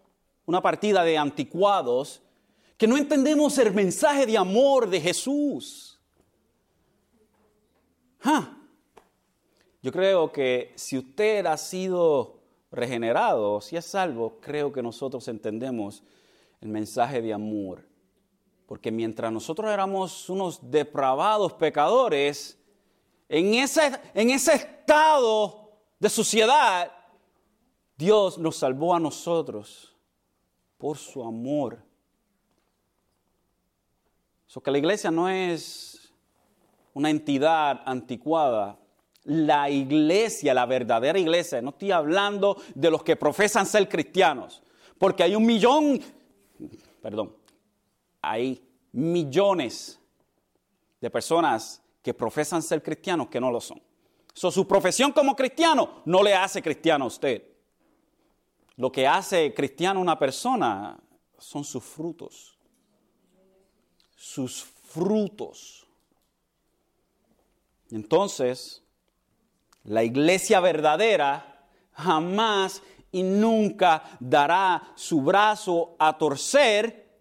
[0.51, 2.21] una partida de anticuados
[2.77, 5.97] que no entendemos el mensaje de amor de Jesús.
[9.81, 16.03] Yo creo que si usted ha sido regenerado, si es salvo, creo que nosotros entendemos
[16.59, 17.87] el mensaje de amor.
[18.65, 22.59] Porque mientras nosotros éramos unos depravados pecadores,
[23.29, 26.91] en ese, en ese estado de suciedad,
[27.95, 29.90] Dios nos salvó a nosotros
[30.81, 31.77] por su amor.
[34.47, 36.11] Eso que la iglesia no es
[36.95, 38.79] una entidad anticuada.
[39.25, 44.63] La iglesia, la verdadera iglesia, no estoy hablando de los que profesan ser cristianos,
[44.97, 46.01] porque hay un millón,
[46.99, 47.35] perdón,
[48.19, 49.99] hay millones
[50.99, 53.79] de personas que profesan ser cristianos que no lo son.
[54.33, 57.50] su profesión como cristiano no le hace cristiano a usted.
[58.81, 60.99] Lo que hace cristiano una persona
[61.37, 62.57] son sus frutos.
[64.15, 65.85] Sus frutos.
[67.91, 68.81] Entonces,
[69.83, 77.19] la iglesia verdadera jamás y nunca dará su brazo a torcer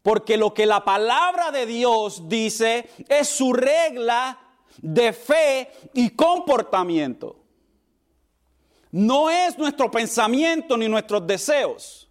[0.00, 4.38] porque lo que la palabra de Dios dice es su regla
[4.78, 7.45] de fe y comportamiento.
[8.96, 12.08] No es nuestro pensamiento ni nuestros deseos.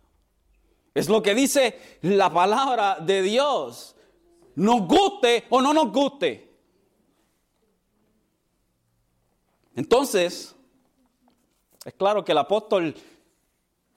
[0.94, 3.96] Es lo que dice la palabra de Dios.
[4.54, 6.48] Nos guste o no nos guste.
[9.76, 10.56] Entonces,
[11.84, 12.94] es claro que el apóstol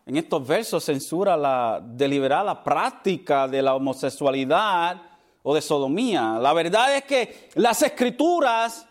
[0.06, 5.02] en estos versos censura la deliberada práctica de la homosexualidad
[5.42, 6.38] o de sodomía.
[6.40, 8.87] La verdad es que las escrituras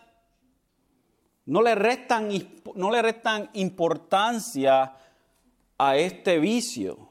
[1.48, 2.28] no le restan,
[2.74, 4.94] no le restan importancia
[5.78, 7.08] a este vicio.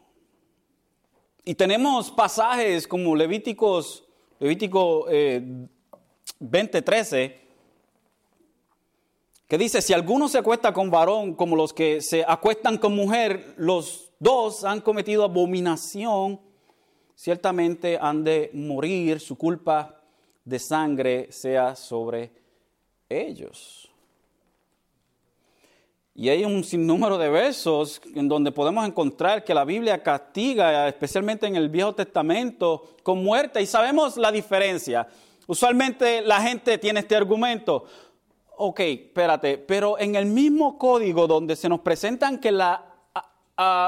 [1.44, 4.04] Y tenemos pasajes como Levíticos,
[4.40, 7.42] Levítico 20:13, eh,
[9.48, 13.56] que dice, si alguno se acuesta con varón como los que se acuestan con mujer,
[13.58, 16.40] los dos han cometido abominación,
[17.16, 20.00] ciertamente han de morir, su culpa
[20.46, 22.32] de sangre sea sobre
[23.10, 23.87] ellos.
[26.20, 31.46] Y hay un sinnúmero de versos en donde podemos encontrar que la Biblia castiga, especialmente
[31.46, 33.62] en el Viejo Testamento, con muerte.
[33.62, 35.08] Y sabemos la diferencia.
[35.46, 37.86] Usualmente la gente tiene este argumento.
[38.56, 42.84] Ok, espérate, pero en el mismo código donde se nos presentan que la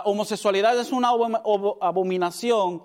[0.05, 2.83] homosexualidad es una abominación,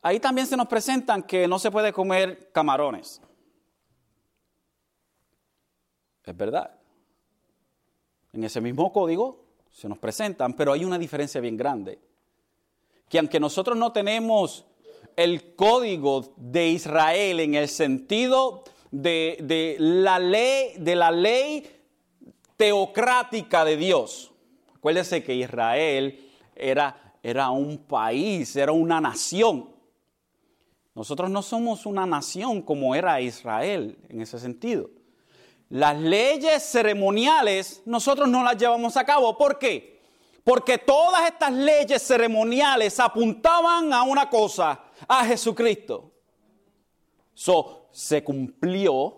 [0.00, 3.20] ahí también se nos presentan que no se puede comer camarones.
[6.22, 6.75] Es verdad.
[8.36, 11.98] En ese mismo código se nos presentan, pero hay una diferencia bien grande.
[13.08, 14.66] Que aunque nosotros no tenemos
[15.16, 21.66] el código de Israel en el sentido de, la, ley, de la ley
[22.58, 24.32] teocrática de Dios,
[24.74, 26.20] acuérdese que Israel
[26.54, 29.70] era, era un país, era una nación.
[30.94, 34.90] Nosotros no somos una nación como era Israel en ese sentido.
[35.68, 39.36] Las leyes ceremoniales nosotros no las llevamos a cabo.
[39.36, 40.00] ¿Por qué?
[40.44, 46.12] Porque todas estas leyes ceremoniales apuntaban a una cosa, a Jesucristo.
[47.34, 49.16] So, se cumplió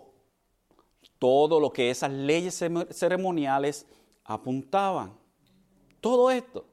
[1.18, 3.86] todo lo que esas leyes ceremoniales
[4.24, 5.12] apuntaban.
[6.01, 6.64] Todo esto.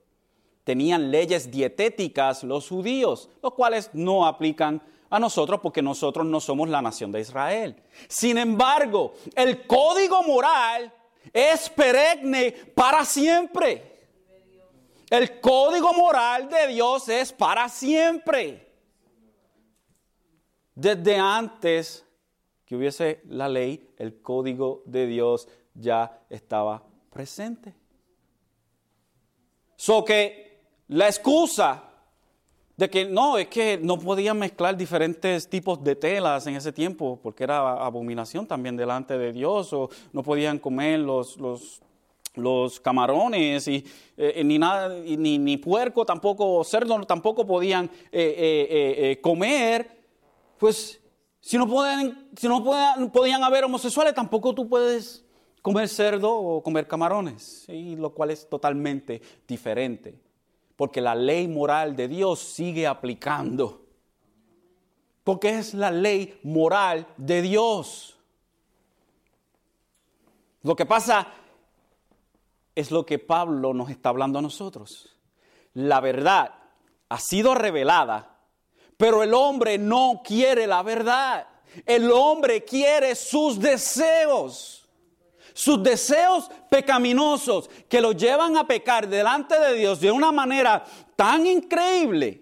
[0.64, 4.82] Tenían leyes dietéticas los judíos, los cuales no aplican
[5.16, 7.82] a nosotros porque nosotros no somos la nación de Israel.
[8.08, 10.94] Sin embargo, el código moral
[11.32, 13.96] es perenne para siempre.
[15.10, 18.74] El código moral de Dios es para siempre.
[20.74, 22.06] Desde antes
[22.66, 27.74] que hubiese la ley, el código de Dios ya estaba presente.
[29.78, 30.60] So que
[30.90, 31.95] la excusa
[32.78, 37.20] de que no, es que no podían mezclar diferentes tipos de telas en ese tiempo,
[37.22, 41.38] porque era abominación también delante de Dios, o no podían comer los,
[42.36, 43.86] los, camarones, y,
[44.18, 48.68] eh, ni, nada, ni, ni, puerco tampoco, cerdo tampoco podían eh,
[49.12, 50.04] eh, comer,
[50.58, 51.00] pues
[51.40, 52.62] si no, pueden, si no
[53.14, 55.24] podían haber homosexuales, tampoco tú puedes
[55.62, 60.25] comer cerdo o comer camarones, y lo cual es totalmente diferente
[60.76, 63.86] porque la ley moral de Dios sigue aplicando.
[65.24, 68.18] Porque es la ley moral de Dios.
[70.62, 71.28] Lo que pasa
[72.76, 75.16] es lo que Pablo nos está hablando a nosotros.
[75.74, 76.54] La verdad
[77.10, 78.38] ha sido revelada,
[78.98, 81.48] pero el hombre no quiere la verdad.
[81.86, 84.85] El hombre quiere sus deseos
[85.56, 90.84] sus deseos pecaminosos que lo llevan a pecar delante de Dios de una manera
[91.16, 92.42] tan increíble.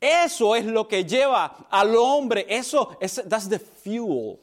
[0.00, 4.38] Eso es lo que lleva al hombre, eso es that's the fuel.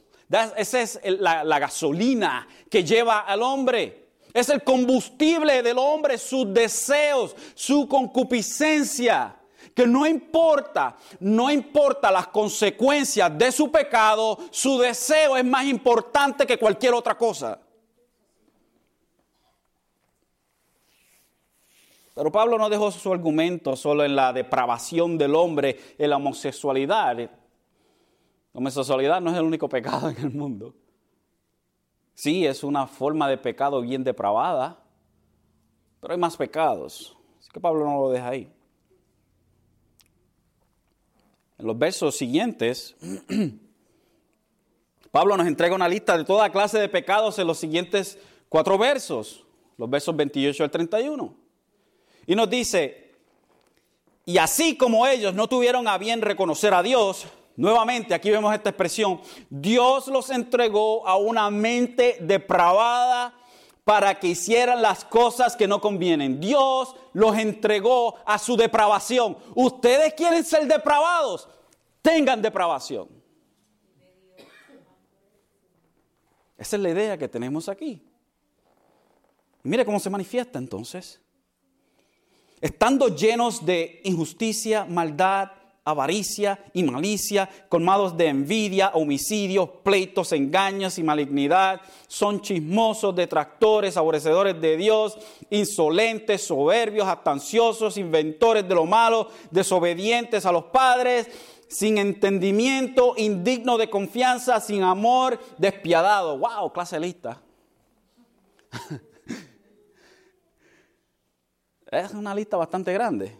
[0.58, 4.08] esa es la gasolina que lleva al hombre.
[4.34, 9.36] Es el combustible del hombre, sus deseos, su concupiscencia
[9.74, 16.46] que no importa, no importa las consecuencias de su pecado, su deseo es más importante
[16.46, 17.58] que cualquier otra cosa.
[22.22, 27.16] Pero Pablo no dejó su argumento solo en la depravación del hombre, en la homosexualidad.
[27.16, 27.28] La
[28.52, 30.72] homosexualidad no es el único pecado en el mundo.
[32.14, 34.80] Sí, es una forma de pecado bien depravada,
[36.00, 37.18] pero hay más pecados.
[37.40, 38.48] Así que Pablo no lo deja ahí.
[41.58, 42.94] En los versos siguientes,
[45.10, 48.16] Pablo nos entrega una lista de toda clase de pecados en los siguientes
[48.48, 49.44] cuatro versos,
[49.76, 51.41] los versos 28 al 31.
[52.26, 53.14] Y nos dice,
[54.24, 58.70] y así como ellos no tuvieron a bien reconocer a Dios, nuevamente aquí vemos esta
[58.70, 59.20] expresión,
[59.50, 63.34] Dios los entregó a una mente depravada
[63.84, 66.40] para que hicieran las cosas que no convienen.
[66.40, 69.36] Dios los entregó a su depravación.
[69.56, 71.48] Ustedes quieren ser depravados,
[72.00, 73.08] tengan depravación.
[76.56, 78.00] Esa es la idea que tenemos aquí.
[79.64, 81.20] Mire cómo se manifiesta entonces
[82.62, 85.50] estando llenos de injusticia, maldad,
[85.84, 94.60] avaricia y malicia, colmados de envidia, homicidios, pleitos, engaños y malignidad, son chismosos, detractores, aborrecedores
[94.60, 95.18] de Dios,
[95.50, 101.28] insolentes, soberbios, astanciosos, inventores de lo malo, desobedientes a los padres,
[101.66, 106.38] sin entendimiento, indigno de confianza, sin amor, despiadado.
[106.38, 106.72] ¡Wow!
[106.72, 107.42] Clase lista.
[111.92, 113.36] Es una lista bastante grande.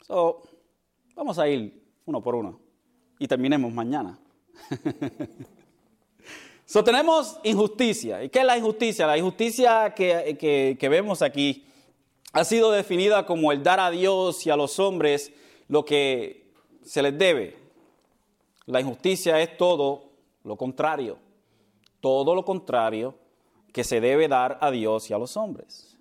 [0.00, 0.42] So,
[1.14, 2.60] vamos a ir uno por uno
[3.20, 4.18] y terminemos mañana.
[6.66, 8.24] So, tenemos injusticia.
[8.24, 9.06] ¿Y qué es la injusticia?
[9.06, 11.66] La injusticia que, que vemos aquí
[12.32, 15.30] ha sido definida como el dar a Dios y a los hombres
[15.68, 17.58] lo que se les debe.
[18.64, 20.12] La injusticia es todo
[20.42, 21.18] lo contrario,
[22.00, 23.14] todo lo contrario
[23.70, 25.93] que se debe dar a Dios y a los hombres.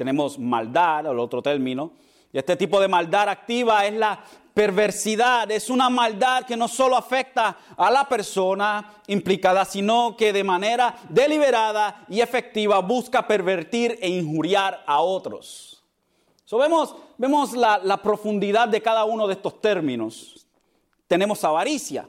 [0.00, 1.92] Tenemos maldad, el otro término,
[2.32, 4.24] y este tipo de maldad activa es la
[4.54, 10.42] perversidad, es una maldad que no solo afecta a la persona implicada, sino que de
[10.42, 15.84] manera deliberada y efectiva busca pervertir e injuriar a otros.
[16.50, 20.46] vemos, vemos la, la profundidad de cada uno de estos términos.
[21.08, 22.08] Tenemos avaricia.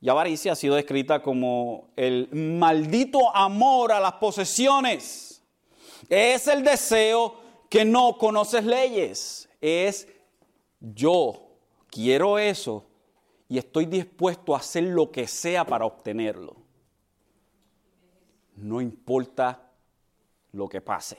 [0.00, 5.25] Y avaricia ha sido descrita como el maldito amor a las posesiones.
[6.08, 7.36] Es el deseo
[7.68, 9.48] que no conoces leyes.
[9.60, 10.08] Es
[10.80, 11.48] yo
[11.88, 12.84] quiero eso
[13.48, 16.56] y estoy dispuesto a hacer lo que sea para obtenerlo.
[18.56, 19.70] No importa
[20.52, 21.18] lo que pase.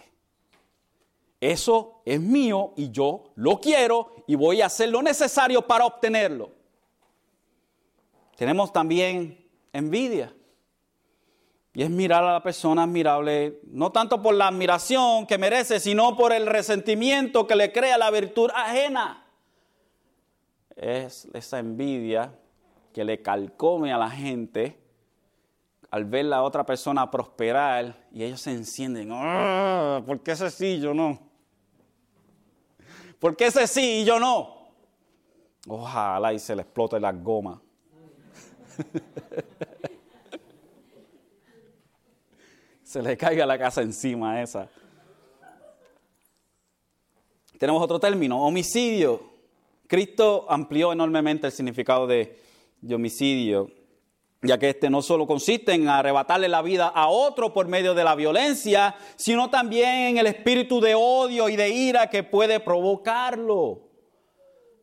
[1.39, 6.51] Eso es mío y yo lo quiero y voy a hacer lo necesario para obtenerlo.
[8.35, 10.33] Tenemos también envidia.
[11.77, 16.17] Y es mirar a la persona admirable, no tanto por la admiración que merece, sino
[16.17, 19.23] por el resentimiento que le crea la virtud ajena.
[20.75, 22.33] Es esa envidia
[22.91, 24.75] que le calcome a la gente
[25.91, 29.09] al ver a la otra persona prosperar y ellos se encienden.
[29.11, 31.19] Ah, ¿Por qué ese sí yo no?
[33.19, 34.71] ¿Por qué ese sí y yo no?
[35.67, 37.61] Ojalá y se le explote la goma.
[42.87, 44.69] se le caiga la casa encima esa.
[47.57, 49.21] Tenemos otro término, homicidio.
[49.87, 52.39] Cristo amplió enormemente el significado de,
[52.89, 53.69] homicidio,
[54.41, 58.05] ya que este no solo consiste en arrebatarle la vida a otro por medio de
[58.05, 63.81] la violencia, sino también en el espíritu de odio y de ira que puede provocarlo.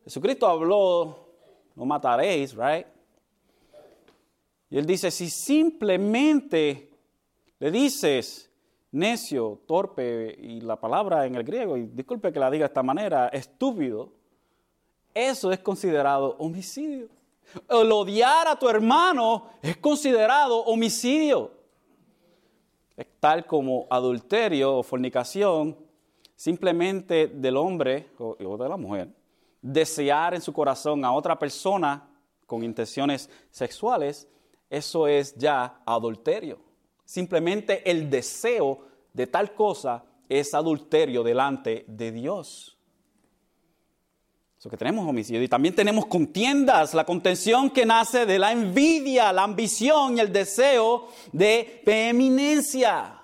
[0.03, 1.27] Jesucristo habló,
[1.73, 2.85] no mataréis, right?
[4.69, 6.94] Y él dice, si simplemente
[7.59, 8.51] le dices
[8.91, 12.83] necio, torpe, y la palabra en el griego, y disculpe que la diga de esta
[12.83, 14.13] manera, estúpido,
[15.13, 17.09] eso es considerado homicidio.
[17.69, 21.51] El odiar a tu hermano es considerado homicidio.
[23.19, 25.77] Tal como adulterio o fornicación,
[26.35, 29.09] simplemente del hombre o, o de la mujer,
[29.61, 32.07] desear en su corazón a otra persona
[32.45, 34.27] con intenciones sexuales,
[34.69, 36.64] eso es ya adulterio.
[37.05, 38.79] Simplemente el deseo
[39.13, 42.75] de tal cosa es adulterio delante de Dios.
[44.57, 49.31] Eso que tenemos homicidio y también tenemos contiendas, la contención que nace de la envidia,
[49.31, 53.21] la ambición y el deseo de preeminencia.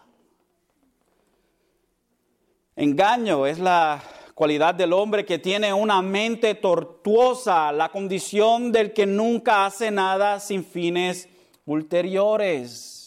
[2.75, 4.03] Engaño es la
[4.35, 10.39] cualidad del hombre que tiene una mente tortuosa, la condición del que nunca hace nada
[10.39, 11.27] sin fines
[11.65, 13.00] ulteriores.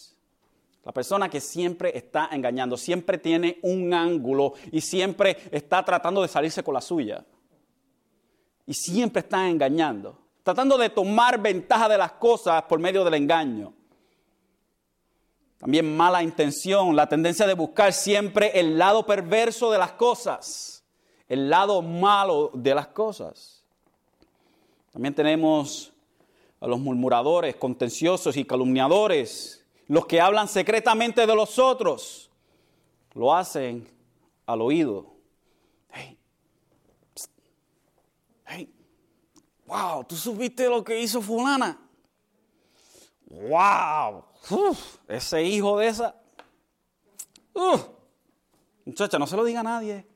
[0.85, 6.29] La persona que siempre está engañando, siempre tiene un ángulo y siempre está tratando de
[6.29, 7.25] salirse con la suya.
[8.67, 13.73] Y siempre está engañando, tratando de tomar ventaja de las cosas por medio del engaño.
[15.59, 20.85] También mala intención, la tendencia de buscar siempre el lado perverso de las cosas,
[21.27, 23.65] el lado malo de las cosas.
[24.93, 25.95] También tenemos
[26.61, 32.31] a los murmuradores, contenciosos y calumniadores, los que hablan secretamente de los otros
[33.15, 33.89] lo hacen
[34.47, 35.15] al oído.
[35.93, 36.19] Hey,
[38.47, 38.75] hey,
[39.67, 41.81] wow, ¿tú supiste lo que hizo fulana?
[43.27, 44.25] Wow,
[45.09, 46.15] ese hijo de esa.
[48.85, 50.07] muchacha, no se lo diga a nadie.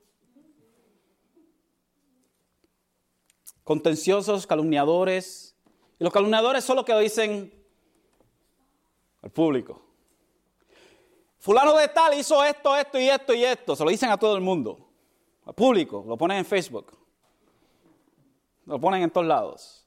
[3.64, 5.54] Contenciosos, calumniadores.
[5.98, 7.57] Y los calumniadores son los que dicen,
[9.22, 9.82] al público.
[11.38, 13.76] Fulano de tal hizo esto, esto y esto y esto.
[13.76, 14.78] Se lo dicen a todo el mundo.
[15.44, 16.04] Al público.
[16.06, 16.92] Lo ponen en Facebook.
[18.66, 19.86] Lo ponen en todos lados.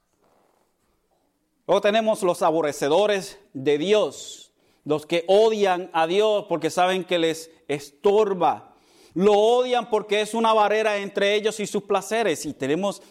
[1.68, 4.52] Luego tenemos los aborrecedores de Dios.
[4.86, 8.76] Los que odian a Dios porque saben que les estorba.
[9.14, 12.46] Lo odian porque es una barrera entre ellos y sus placeres.
[12.46, 13.02] Y tenemos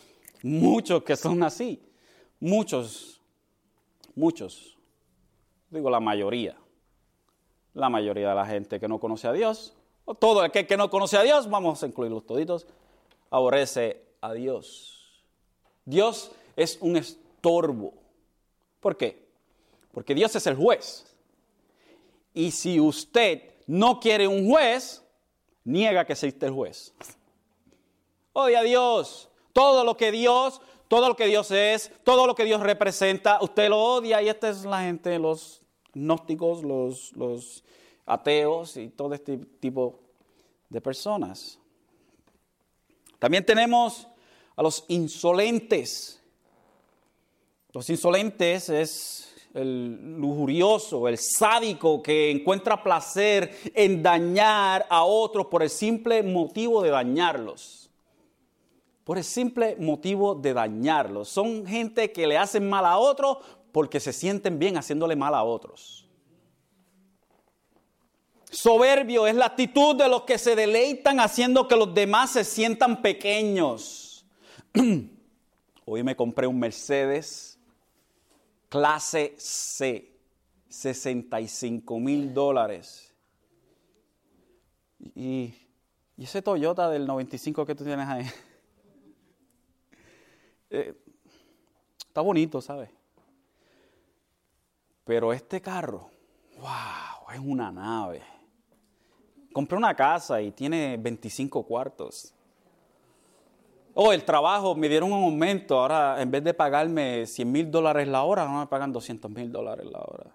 [0.43, 1.81] muchos que son así.
[2.41, 3.21] Muchos,
[4.15, 4.80] muchos
[5.71, 6.57] digo la mayoría,
[7.75, 10.91] la mayoría de la gente que no conoce a Dios, o todo aquel que no
[10.91, 12.67] conoce a Dios, vamos a incluirlos toditos,
[13.31, 15.25] aborrece a Dios.
[15.85, 17.95] Dios es un estorbo.
[18.81, 19.31] ¿Por qué?
[19.93, 21.07] porque Dios es el juez.
[22.33, 25.03] Y si usted no quiere un juez,
[25.65, 26.95] niega que existe el juez.
[28.33, 29.29] Odia a Dios.
[29.53, 33.69] Todo lo que Dios, todo lo que Dios es, todo lo que Dios representa, usted
[33.69, 34.23] lo odia.
[34.23, 35.60] Y esta es la gente, los
[35.95, 37.65] gnósticos, los, los
[38.07, 40.01] ateos y todo este tipo
[40.69, 41.59] de personas.
[43.19, 44.07] También tenemos
[44.57, 46.23] a los insolentes.
[47.73, 55.63] Los insolentes es el lujurioso, el sádico que encuentra placer en dañar a otros por
[55.63, 57.91] el simple motivo de dañarlos.
[59.05, 61.29] Por el simple motivo de dañarlos.
[61.29, 63.39] Son gente que le hacen mal a otros
[63.73, 66.07] porque se sienten bien haciéndole mal a otros.
[68.51, 73.01] Soberbio es la actitud de los que se deleitan haciendo que los demás se sientan
[73.01, 74.27] pequeños.
[75.85, 77.59] Hoy me compré un Mercedes
[78.69, 80.13] clase C,
[80.69, 83.15] 65 mil dólares.
[85.15, 85.55] Y,
[86.17, 88.27] ese Toyota del 95 que tú tienes ahí,
[90.71, 90.95] eh,
[92.07, 92.91] está bonito, ¿sabes?
[95.11, 96.09] Pero este carro,
[96.61, 98.23] wow, es una nave.
[99.53, 102.33] Compré una casa y tiene 25 cuartos.
[103.93, 108.07] Oh, el trabajo, me dieron un aumento, ahora en vez de pagarme 100 mil dólares
[108.07, 110.31] la hora, ahora me pagan 200 mil dólares la hora.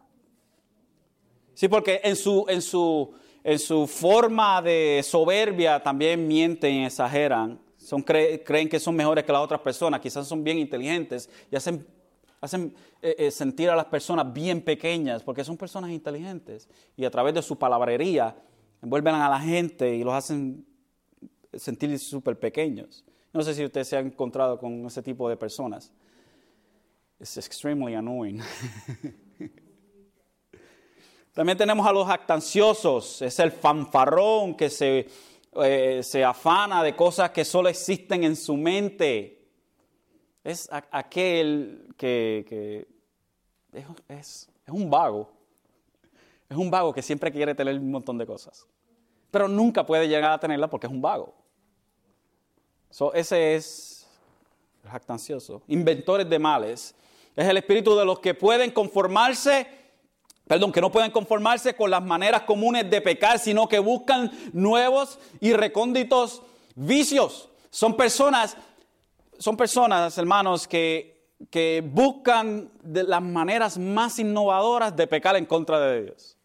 [1.53, 3.13] Sí, porque en su, en, su,
[3.45, 7.61] en su forma de soberbia también mienten y exageran.
[7.77, 11.87] Son, creen que son mejores que las otras personas, quizás son bien inteligentes y hacen,
[12.41, 16.69] hacen eh, eh, sentir a las personas bien pequeñas, porque son personas inteligentes.
[16.95, 18.35] Y a través de su palabrería
[18.81, 20.65] envuelven a la gente y los hacen
[21.53, 23.03] sentir súper pequeños.
[23.33, 25.91] No sé si usted se ha encontrado con ese tipo de personas.
[27.19, 28.41] Es extremely annoying.
[31.33, 35.05] También tenemos a los actanciosos, es el fanfarrón que se,
[35.61, 39.34] eh, se afana de cosas que solo existen en su mente.
[40.45, 42.87] Es aquel que,
[43.73, 45.29] es, es, un vago.
[46.47, 48.65] Es un vago que siempre quiere tener un montón de cosas.
[49.31, 51.35] Pero nunca puede llegar a tenerla porque es un vago
[53.13, 54.07] ese es
[54.83, 55.61] el jactancioso.
[55.67, 56.95] Inventores de males.
[57.35, 59.67] Es el espíritu de los que pueden conformarse,
[60.47, 65.19] perdón, que no pueden conformarse con las maneras comunes de pecar, sino que buscan nuevos
[65.41, 66.41] y recónditos
[66.75, 67.49] vicios.
[67.69, 68.55] Son personas,
[69.39, 76.03] son personas, hermanos, que, que buscan las maneras más innovadoras de pecar en contra de
[76.03, 76.35] Dios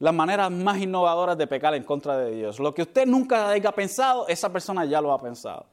[0.00, 2.58] las maneras más innovadoras de pecar en contra de Dios.
[2.58, 5.66] Lo que usted nunca haya pensado, esa persona ya lo ha pensado.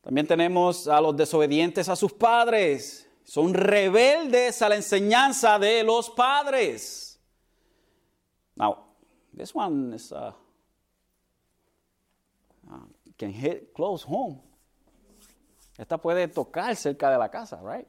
[0.00, 3.08] También tenemos a los desobedientes a sus padres.
[3.22, 7.20] Son rebeldes a la enseñanza de los padres.
[8.56, 8.78] Now,
[9.36, 10.32] this one is uh, uh,
[13.18, 13.32] can
[13.74, 14.40] close home.
[15.76, 17.86] Esta puede tocar cerca de la casa, right?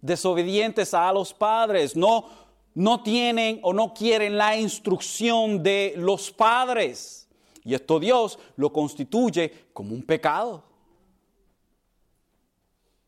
[0.00, 2.44] Desobedientes a los padres, no
[2.74, 7.28] no tienen o no quieren la instrucción de los padres.
[7.62, 10.64] Y esto Dios lo constituye como un pecado.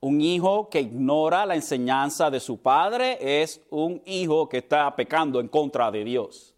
[0.00, 5.40] Un hijo que ignora la enseñanza de su padre es un hijo que está pecando
[5.40, 6.54] en contra de Dios.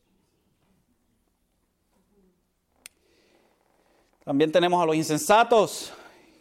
[4.28, 5.90] También tenemos a los insensatos,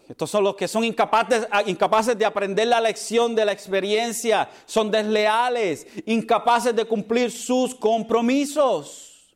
[0.09, 4.49] estos son los que son incapaces, ah, incapaces de aprender la lección de la experiencia,
[4.65, 9.33] son desleales, incapaces de cumplir sus compromisos.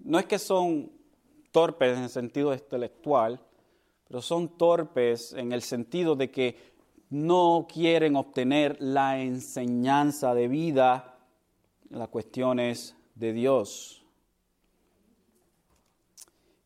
[0.00, 0.90] No es que son
[1.52, 3.40] torpes en el sentido intelectual,
[4.08, 6.56] pero son torpes en el sentido de que
[7.08, 11.20] no quieren obtener la enseñanza de vida
[11.88, 13.99] las cuestiones de Dios.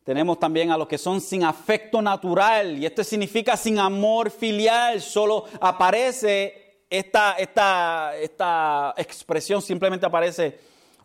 [0.05, 5.01] Tenemos también a los que son sin afecto natural, y esto significa sin amor filial,
[5.01, 10.59] solo aparece esta, esta, esta expresión, simplemente aparece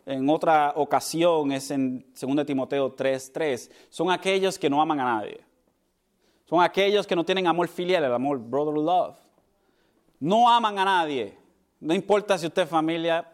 [0.04, 3.70] en otra ocasión, es en 2 Timoteo 3:3.
[3.88, 5.40] Son aquellos que no aman a nadie.
[6.44, 9.16] Son aquellos que no tienen amor filial, el amor brother love.
[10.18, 11.38] No aman a nadie.
[11.80, 13.32] No importa si usted es familia,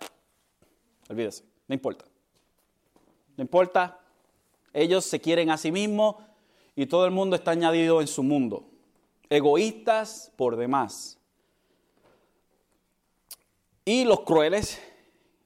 [1.09, 2.05] olvídese, no importa.
[3.37, 3.99] No importa
[4.77, 6.16] ellos se quieren a sí mismos
[6.77, 8.68] y todo el mundo está añadido en su mundo.
[9.31, 11.18] Egoístas por demás.
[13.87, 14.79] Y los crueles,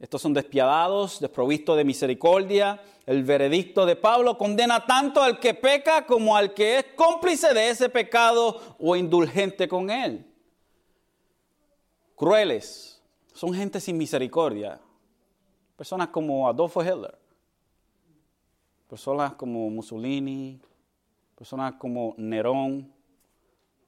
[0.01, 2.83] estos son despiadados, desprovistos de misericordia.
[3.07, 7.71] El veredicto de Pablo condena tanto al que peca como al que es cómplice de
[7.71, 10.27] ese pecado o indulgente con él.
[12.17, 13.01] crueles,
[13.33, 14.81] son gente sin misericordia.
[15.77, 17.20] Personas como Adolfo Hitler,
[18.91, 20.61] personas como Mussolini,
[21.37, 22.93] personas como Nerón,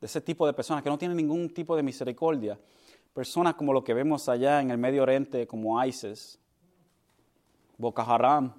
[0.01, 2.57] de ese tipo de personas que no tienen ningún tipo de misericordia.
[3.13, 6.39] Personas como lo que vemos allá en el Medio Oriente, como ISIS,
[7.77, 8.55] Boko Haram,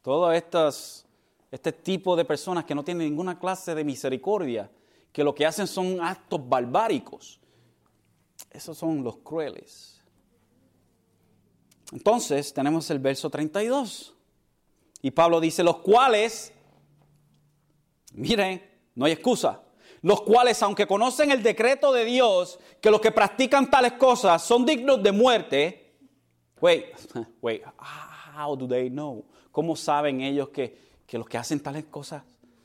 [0.00, 1.04] todo estas,
[1.50, 4.70] este tipo de personas que no tienen ninguna clase de misericordia,
[5.12, 7.38] que lo que hacen son actos barbáricos.
[8.50, 10.00] Esos son los crueles.
[11.92, 14.14] Entonces tenemos el verso 32.
[15.02, 16.52] Y Pablo dice, los cuales,
[18.12, 18.62] miren,
[18.94, 19.62] no hay excusa,
[20.02, 24.64] los cuales, aunque conocen el decreto de Dios, que los que practican tales cosas son
[24.64, 25.96] dignos de muerte,
[26.60, 26.86] wait,
[27.40, 27.62] wait,
[28.36, 29.24] how do they know?
[29.50, 30.76] ¿Cómo saben ellos que,
[31.06, 32.22] que los que hacen tales cosas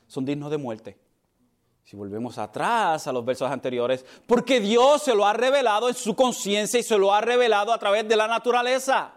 [0.07, 0.97] son dignos de muerte?
[1.83, 6.15] Si volvemos atrás a los versos anteriores, porque Dios se lo ha revelado en su
[6.15, 9.13] conciencia y se lo ha revelado a través de la naturaleza.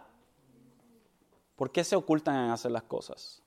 [1.58, 3.42] ¿Por qué se ocultan en hacer las cosas?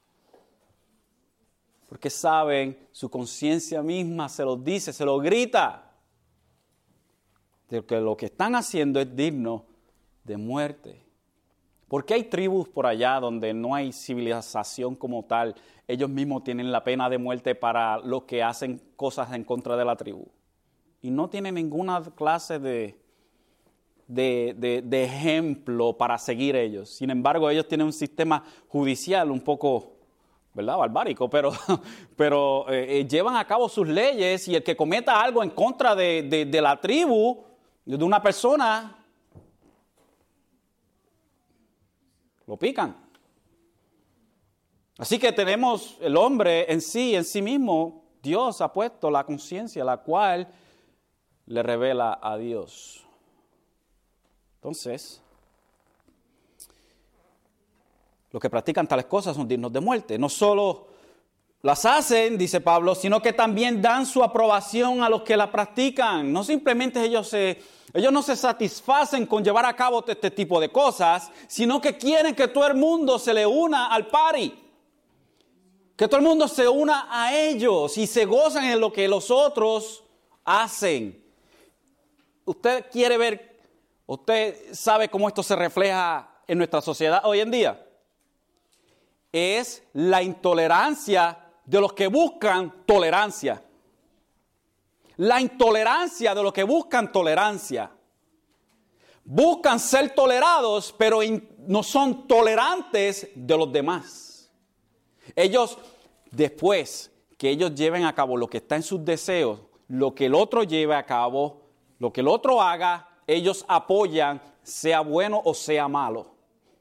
[1.87, 5.93] Porque saben, su conciencia misma se lo dice, se lo grita,
[7.69, 9.65] de que lo que están haciendo es digno
[10.25, 11.05] de muerte.
[11.87, 15.55] Porque hay tribus por allá donde no hay civilización como tal.
[15.87, 19.85] Ellos mismos tienen la pena de muerte para los que hacen cosas en contra de
[19.85, 20.27] la tribu.
[21.01, 23.01] Y no tienen ninguna clase de,
[24.13, 26.89] de, ejemplo para seguir ellos.
[26.89, 29.93] Sin embargo, ellos tienen un sistema judicial un poco,
[30.53, 30.77] ¿verdad?
[30.77, 31.51] Barbárico, pero,
[32.15, 35.95] pero eh, eh, llevan a cabo sus leyes y el que cometa algo en contra
[35.95, 37.43] de, de la tribu,
[37.85, 38.97] de una persona,
[42.45, 42.95] lo pican.
[44.97, 49.83] Así que tenemos el hombre en sí, en sí mismo, Dios ha puesto la conciencia,
[49.83, 50.47] la cual
[51.47, 53.00] le revela a Dios.
[54.61, 55.19] Entonces,
[58.31, 60.19] los que practican tales cosas son dignos de muerte.
[60.19, 60.85] No solo
[61.63, 66.31] las hacen, dice Pablo, sino que también dan su aprobación a los que la practican.
[66.31, 67.59] No simplemente ellos, se,
[67.91, 72.35] ellos no se satisfacen con llevar a cabo este tipo de cosas, sino que quieren
[72.35, 74.53] que todo el mundo se le una al pari.
[75.95, 79.31] Que todo el mundo se una a ellos y se gozan en lo que los
[79.31, 80.03] otros
[80.45, 81.19] hacen.
[82.45, 83.50] Usted quiere ver
[84.11, 87.87] Usted sabe cómo esto se refleja en nuestra sociedad hoy en día.
[89.31, 93.63] Es la intolerancia de los que buscan tolerancia.
[95.15, 97.89] La intolerancia de los que buscan tolerancia.
[99.23, 101.19] Buscan ser tolerados, pero
[101.59, 104.51] no son tolerantes de los demás.
[105.33, 105.77] Ellos,
[106.31, 110.35] después que ellos lleven a cabo lo que está en sus deseos, lo que el
[110.35, 111.61] otro lleve a cabo,
[111.97, 116.27] lo que el otro haga, ellos apoyan, sea bueno o sea malo.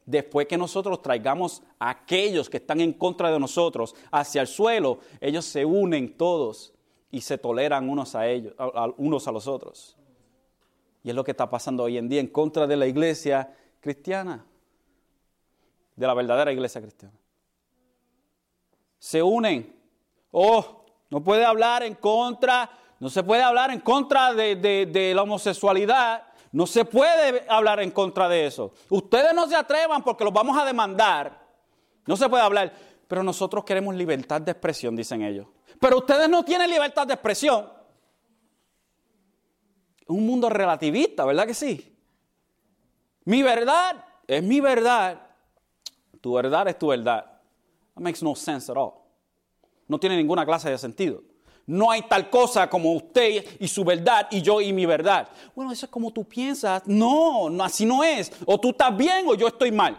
[0.05, 4.99] Después que nosotros traigamos a aquellos que están en contra de nosotros hacia el suelo,
[5.21, 6.75] ellos se unen todos
[7.11, 8.55] y se toleran unos a ellos,
[8.97, 9.97] unos a los otros.
[11.03, 14.45] Y es lo que está pasando hoy en día en contra de la iglesia cristiana,
[15.95, 17.15] de la verdadera iglesia cristiana.
[18.99, 19.77] Se unen.
[20.33, 22.71] Oh, no puede hablar en contra,
[23.01, 27.91] no se puede hablar en contra de, de la homosexualidad, no se puede hablar en
[27.91, 28.73] contra de eso.
[28.89, 31.47] Ustedes no se atrevan porque los vamos a demandar.
[32.07, 32.73] No se puede hablar.
[33.07, 35.47] Pero nosotros queremos libertad de expresión, dicen ellos.
[35.81, 37.71] Pero ustedes no tienen libertad de expresión.
[40.09, 41.97] Un mundo relativista, ¿verdad que sí?
[43.25, 45.21] Mi verdad es mi verdad.
[46.21, 47.25] Tu verdad es tu verdad.
[47.95, 48.95] That makes no sense at all.
[49.87, 51.23] No tiene ninguna clase de sentido.
[51.71, 55.29] No hay tal cosa como usted y su verdad y yo y mi verdad.
[55.55, 56.83] Bueno, eso es como tú piensas.
[56.85, 58.33] No, no, así no es.
[58.45, 59.97] O tú estás bien o yo estoy mal.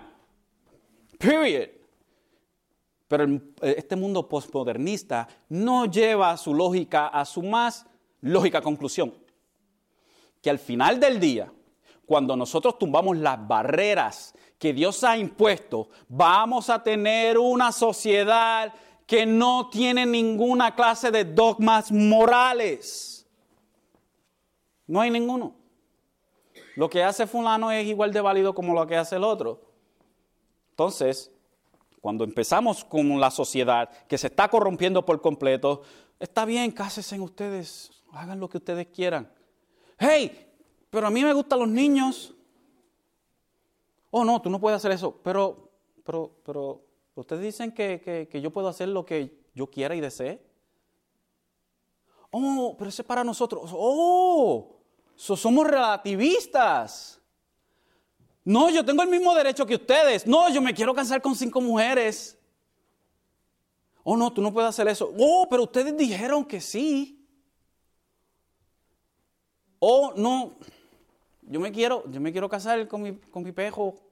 [1.17, 1.69] Period.
[3.07, 3.25] Pero
[3.61, 7.85] este mundo postmodernista no lleva su lógica a su más
[8.19, 9.13] lógica conclusión.
[10.41, 11.53] Que al final del día,
[12.05, 18.73] cuando nosotros tumbamos las barreras que Dios ha impuesto, vamos a tener una sociedad
[19.11, 23.27] que no tiene ninguna clase de dogmas morales.
[24.87, 25.53] No hay ninguno.
[26.77, 29.59] Lo que hace fulano es igual de válido como lo que hace el otro.
[30.69, 31.29] Entonces,
[31.99, 35.81] cuando empezamos con la sociedad que se está corrompiendo por completo,
[36.17, 39.29] está bien, cásense en ustedes, hagan lo que ustedes quieran.
[39.99, 40.53] Hey,
[40.89, 42.33] pero a mí me gustan los niños.
[44.09, 45.19] Oh, no, tú no puedes hacer eso.
[45.21, 45.69] Pero,
[46.05, 46.90] pero, pero,
[47.21, 50.41] Ustedes dicen que, yo puedo hacer lo que yo quiera y desee.
[52.31, 53.69] Oh, pero eso es para nosotros.
[53.73, 54.77] Oh,
[55.15, 57.21] somos relativistas.
[58.43, 60.25] No, yo tengo el mismo derecho que ustedes.
[60.25, 62.37] No, yo me quiero casar con cinco mujeres.
[64.03, 65.13] Oh, no, tú no puedes hacer eso.
[65.19, 67.23] Oh, pero ustedes dijeron que sí.
[69.77, 70.55] Oh, no,
[71.43, 74.10] yo me quiero, yo me quiero casar con mi, con mi pejo.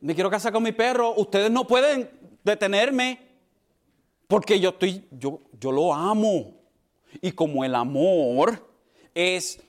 [0.00, 1.14] Me quiero casar con mi perro.
[1.16, 2.10] Ustedes no pueden
[2.42, 3.30] detenerme
[4.26, 6.54] porque yo estoy, yo, yo lo amo.
[7.20, 8.70] Y como el amor
[9.14, 9.60] es,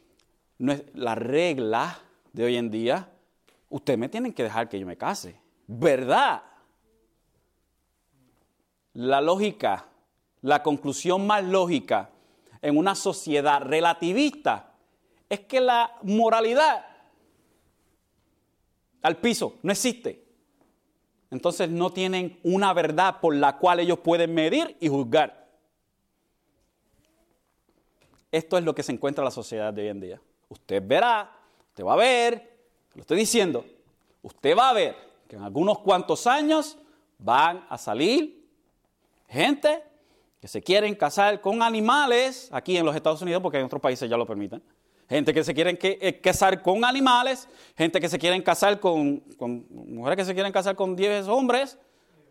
[0.60, 2.00] es la regla
[2.32, 3.10] de hoy en día,
[3.70, 5.36] ustedes me tienen que dejar que yo me case.
[5.68, 6.44] ¿Verdad?
[8.94, 9.88] La lógica,
[10.42, 12.10] la conclusión más lógica
[12.62, 14.74] en una sociedad relativista
[15.28, 16.86] es que la moralidad
[19.02, 20.26] al piso no existe.
[21.30, 25.50] Entonces no tienen una verdad por la cual ellos pueden medir y juzgar.
[28.32, 30.22] Esto es lo que se encuentra en la sociedad de hoy en día.
[30.50, 31.32] Usted verá,
[31.70, 32.60] usted va a ver,
[32.96, 33.66] lo estoy diciendo,
[34.22, 34.96] usted va a ver
[35.28, 36.78] que en algunos cuantos años
[37.18, 38.46] van a salir
[39.28, 39.84] gente
[40.42, 44.10] que se quieren casar con animales, aquí en los Estados Unidos, porque en otros países
[44.10, 44.62] ya lo permiten,
[45.12, 49.22] gente que se quieren eh, casar con animales, gente que se quieren casar con,
[49.70, 51.78] mujeres que se quieren casar con 10 hombres,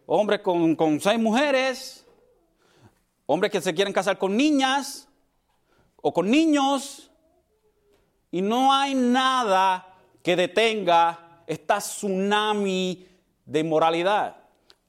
[0.07, 2.07] hombres con, con 6 mujeres,
[3.27, 5.07] hombres que se quieren casar con niñas
[5.97, 7.11] o con niños,
[8.31, 9.87] y no hay nada
[10.23, 13.07] que detenga esta tsunami
[13.45, 14.40] de moralidad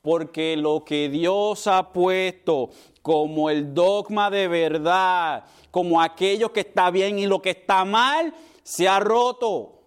[0.02, 2.70] porque lo que Dios ha puesto
[3.02, 8.34] como el dogma de verdad, como aquello que está bien y lo que está mal,
[8.64, 9.80] se ha roto.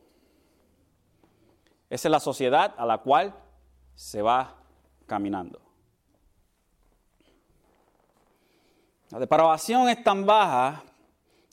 [1.90, 3.34] Esa es la sociedad a la cual
[3.94, 4.56] se va
[5.06, 5.60] caminando.
[9.10, 10.82] La depravación es tan baja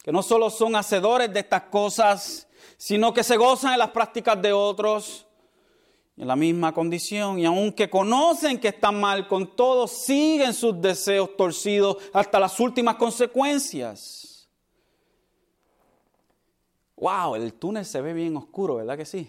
[0.03, 2.47] que no solo son hacedores de estas cosas,
[2.77, 5.27] sino que se gozan en las prácticas de otros
[6.21, 11.35] en la misma condición y aunque conocen que están mal con todo, siguen sus deseos
[11.35, 14.47] torcidos hasta las últimas consecuencias.
[16.95, 19.27] Wow, el túnel se ve bien oscuro, ¿verdad que sí?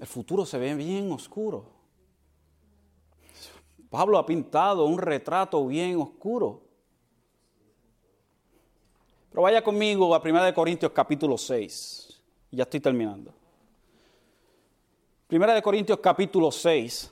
[0.00, 1.66] El futuro se ve bien oscuro.
[3.90, 6.62] Pablo ha pintado un retrato bien oscuro.
[9.28, 12.18] Pero vaya conmigo a 1 Corintios capítulo 6.
[12.50, 13.34] Ya estoy terminando.
[15.28, 17.10] Primera de Corintios capítulo 6.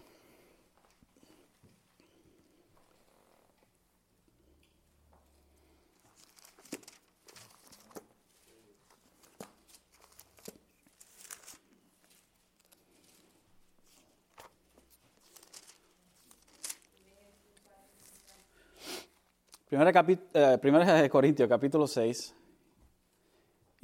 [19.68, 19.90] Primera,
[20.34, 22.43] eh, primera de Corintios capítulo 6.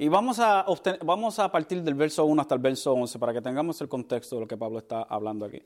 [0.01, 0.65] Y vamos a,
[1.05, 4.35] vamos a partir del verso 1 hasta el verso 11 para que tengamos el contexto
[4.35, 5.61] de lo que Pablo está hablando aquí.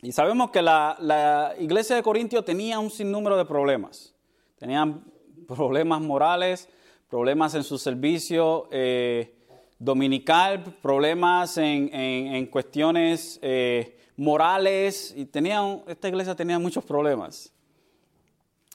[0.00, 4.14] Y sabemos que la, iglesia de Corintio tenía un sinnúmero de problemas.
[4.58, 5.04] Tenían
[5.46, 6.66] problemas morales,
[7.10, 9.36] problemas en su servicio eh,
[9.78, 15.12] dominical, problemas en, cuestiones eh, morales.
[15.14, 17.52] Y tenían, esta iglesia tenía muchos problemas.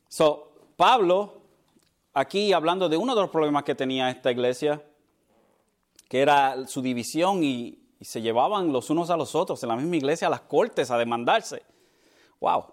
[0.07, 1.40] So, Pablo
[2.13, 4.83] aquí hablando de uno de los problemas que tenía esta iglesia,
[6.07, 9.95] que era su división y, se llevaban los unos a los otros en la misma
[9.95, 11.61] iglesia a las cortes a demandarse.
[12.39, 12.65] Wow.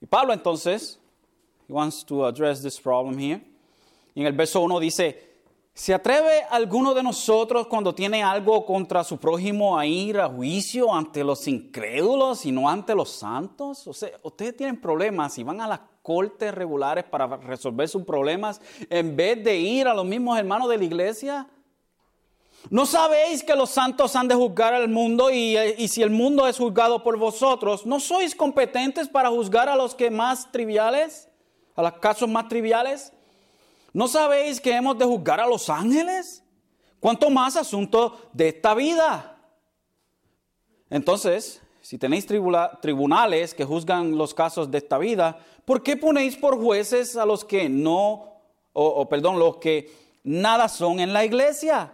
[0.00, 0.98] Y Pablo entonces,
[1.68, 3.40] he wants to address this problem here.
[4.16, 5.36] Y en el verso 1 dice,
[5.72, 10.92] ¿se atreve alguno de nosotros cuando tiene algo contra su prójimo a ir a juicio
[10.92, 13.86] ante los incrédulos y no ante los santos?
[13.86, 18.60] O sea, ustedes tienen problemas y van a las cortes regulares para resolver sus problemas
[18.90, 21.48] en vez de ir a los mismos hermanos de la iglesia?
[22.70, 26.46] ¿No sabéis que los santos han de juzgar al mundo y, y, si el mundo
[26.46, 31.28] es juzgado por vosotros, ¿no sois competentes para juzgar a los que más triviales,
[31.74, 33.12] a los casos más triviales?
[33.92, 36.42] ¿No sabéis que hemos de juzgar a los ángeles?
[37.00, 39.36] ¿Cuánto más asunto de esta vida?
[40.88, 41.60] Entonces,
[41.92, 47.18] si tenéis tribunales que juzgan los casos de esta vida, ¿por qué ponéis por jueces
[47.18, 48.32] a los que no,
[48.72, 51.92] o, perdón, los que nada son en la iglesia?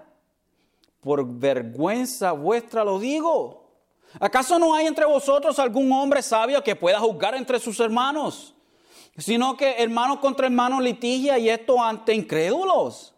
[1.01, 3.73] Por vergüenza vuestra lo digo.
[4.21, 8.55] ¿Acaso no hay entre vosotros algún hombre sabio que pueda juzgar entre sus hermanos?
[9.17, 13.17] Sino que hermano contra hermano litigia y esto ante incrédulos.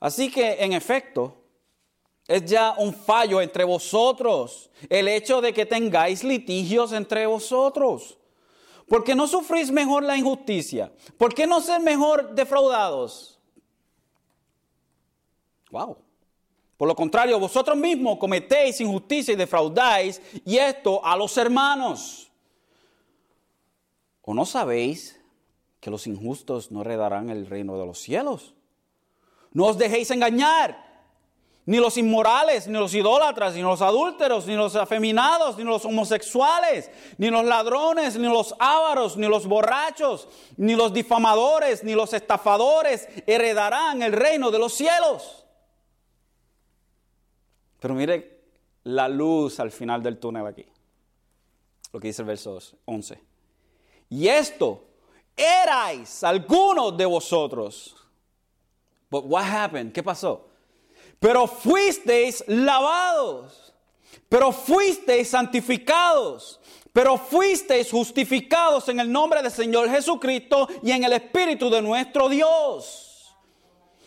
[0.00, 1.34] Así que, en efecto,
[2.28, 8.18] es ya un fallo entre vosotros el hecho de que tengáis litigios entre vosotros.
[8.86, 10.92] ¿Por qué no sufrís mejor la injusticia?
[11.16, 13.40] ¿Por qué no ser mejor defraudados?
[15.70, 15.96] Wow.
[16.76, 22.30] Por lo contrario, vosotros mismos cometéis injusticia y defraudáis, y esto a los hermanos.
[24.22, 25.18] ¿O no sabéis
[25.80, 28.54] que los injustos no heredarán el reino de los cielos?
[29.52, 30.87] No os dejéis engañar
[31.68, 36.90] ni los inmorales, ni los idólatras, ni los adúlteros, ni los afeminados, ni los homosexuales,
[37.18, 43.06] ni los ladrones, ni los ávaros, ni los borrachos, ni los difamadores, ni los estafadores
[43.26, 45.44] heredarán el reino de los cielos.
[47.80, 48.40] Pero mire
[48.84, 50.64] la luz al final del túnel aquí.
[51.92, 53.22] Lo que dice el verso 11.
[54.08, 54.86] Y esto
[55.36, 57.94] erais algunos de vosotros.
[59.10, 59.92] But what happened?
[59.92, 60.47] ¿Qué pasó?
[61.20, 63.74] Pero fuisteis lavados,
[64.28, 66.60] pero fuisteis santificados,
[66.92, 72.28] pero fuisteis justificados en el nombre del Señor Jesucristo y en el Espíritu de nuestro
[72.28, 73.36] Dios.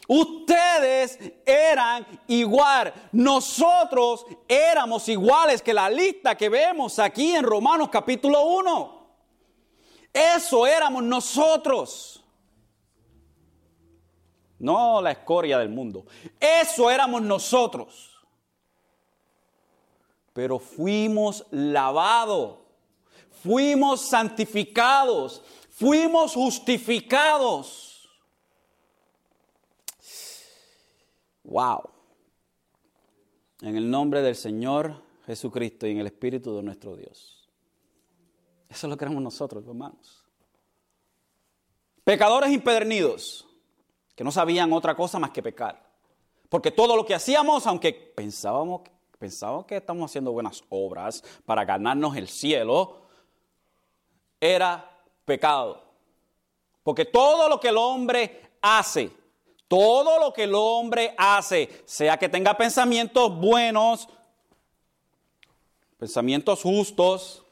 [0.07, 8.43] Ustedes eran igual, nosotros éramos iguales que la lista que vemos aquí en Romanos capítulo
[8.43, 9.01] 1.
[10.13, 12.20] Eso éramos nosotros
[14.61, 16.05] no la escoria del mundo.
[16.39, 18.11] Eso éramos nosotros.
[20.33, 22.59] Pero fuimos lavados,
[23.43, 28.09] fuimos santificados, fuimos justificados.
[31.43, 31.89] Wow.
[33.61, 37.49] En el nombre del Señor Jesucristo y en el Espíritu de nuestro Dios.
[38.69, 40.23] Eso es lo que éramos nosotros, hermanos.
[42.03, 43.47] Pecadores impedernidos
[44.21, 45.81] que no sabían otra cosa más que pecar.
[46.47, 48.81] Porque todo lo que hacíamos, aunque pensábamos,
[49.65, 53.01] que estamos haciendo buenas obras para ganarnos el cielo,
[54.39, 54.87] era
[55.25, 55.81] pecado.
[56.83, 59.09] Porque todo lo que el hombre hace,
[59.67, 64.07] todo lo que el hombre hace, sea que tenga pensamientos buenos,
[65.97, 67.43] pensamientos justos,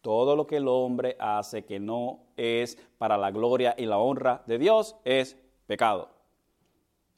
[0.00, 4.44] todo lo que el hombre hace que no es para la gloria y la honra
[4.46, 6.10] de Dios es pecado.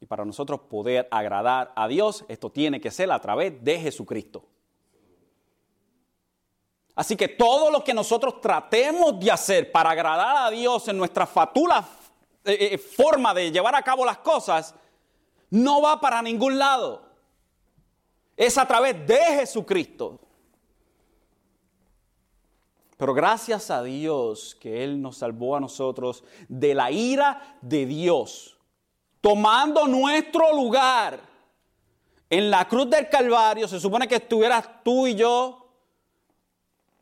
[0.00, 4.44] Y para nosotros poder agradar a Dios, esto tiene que ser a través de Jesucristo.
[6.94, 11.26] Así que todo lo que nosotros tratemos de hacer para agradar a Dios en nuestra
[11.26, 11.84] fatula
[12.44, 14.74] eh, eh, forma de llevar a cabo las cosas,
[15.50, 17.02] no va para ningún lado.
[18.36, 20.20] Es a través de Jesucristo.
[22.96, 28.56] Pero gracias a Dios que Él nos salvó a nosotros de la ira de Dios,
[29.20, 31.20] tomando nuestro lugar
[32.30, 33.66] en la cruz del Calvario.
[33.66, 35.66] Se supone que estuvieras tú y yo,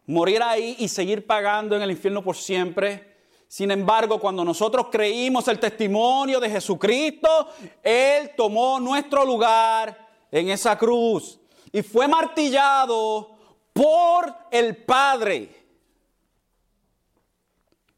[0.06, 3.12] morir ahí y seguir pagando en el infierno por siempre.
[3.46, 7.48] Sin embargo, cuando nosotros creímos el testimonio de Jesucristo,
[7.82, 11.38] Él tomó nuestro lugar en esa cruz
[11.70, 13.36] y fue martillado
[13.74, 15.61] por el Padre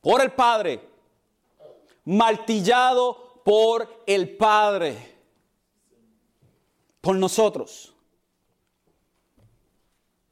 [0.04, 0.86] por el Padre,
[2.04, 5.16] martillado por el Padre,
[7.00, 7.94] por nosotros.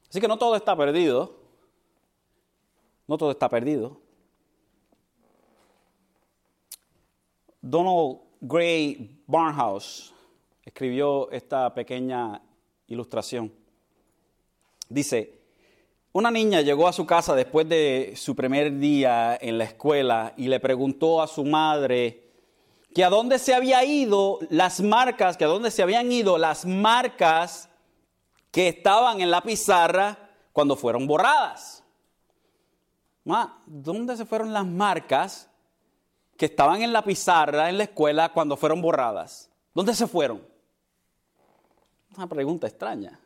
[0.07, 1.35] Así que no todo está perdido,
[3.07, 3.99] no todo está perdido.
[7.59, 10.13] Donald Gray Barnhouse
[10.63, 12.39] escribió esta pequeña
[12.85, 13.51] ilustración.
[14.87, 15.42] Dice,
[16.13, 20.47] una niña llegó a su casa después de su primer día en la escuela y
[20.47, 22.31] le preguntó a su madre
[22.93, 26.67] que a dónde se había ido las marcas, que a dónde se habían ido las
[26.67, 27.67] marcas
[28.51, 31.83] que estaban en la pizarra cuando fueron borradas.
[33.65, 35.49] ¿dónde se fueron las marcas
[36.37, 39.49] que estaban en la pizarra en la escuela cuando fueron borradas?
[39.73, 40.45] ¿Dónde se fueron?
[42.15, 43.19] Una pregunta extraña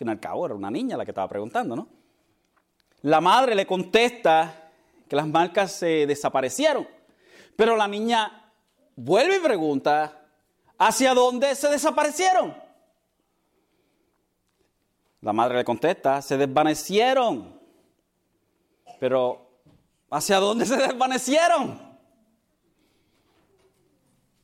[0.00, 1.86] fin y al cabo era una niña la que estaba preguntando, ¿no?
[3.02, 4.70] La madre le contesta
[5.06, 6.88] que las marcas se desaparecieron,
[7.54, 8.50] pero la niña
[8.96, 10.26] vuelve y pregunta,
[10.78, 12.56] ¿hacia dónde se desaparecieron?
[15.20, 17.60] La madre le contesta, se desvanecieron.
[18.98, 19.50] Pero,
[20.10, 21.78] ¿hacia dónde se desvanecieron?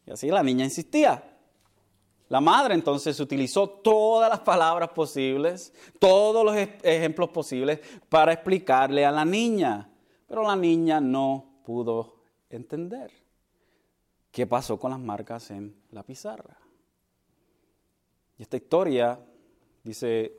[0.05, 1.36] Y así la niña insistía.
[2.29, 9.13] La madre entonces utilizó todas las palabras posibles, todos los ejemplos posibles para explicarle a
[9.13, 9.89] la niña,
[10.27, 12.17] pero la niña no pudo
[12.51, 13.13] entender
[14.33, 16.59] qué pasó con las marcas en la pizarra.
[18.39, 19.19] Y esta historia,
[19.83, 20.33] dice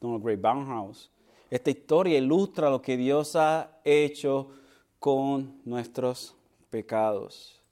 [0.00, 1.10] Donald Gray Barnhouse,
[1.50, 4.50] Esta historia ilustra lo que Dios ha hecho
[4.98, 6.34] con nuestros
[6.68, 7.62] pecados.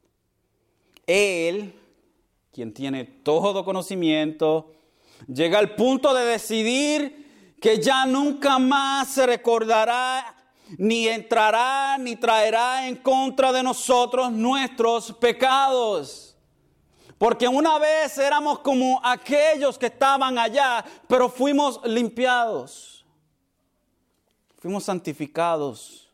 [1.07, 1.75] Él,
[2.57, 4.73] quien tiene todo conocimiento,
[5.29, 10.35] llega al punto de decidir que ya nunca más se recordará,
[10.79, 16.35] ni entrará, ni traerá en contra de nosotros nuestros pecados.
[17.19, 23.05] Porque una vez éramos como aquellos que estaban allá, pero fuimos limpiados,
[24.57, 26.11] fuimos santificados,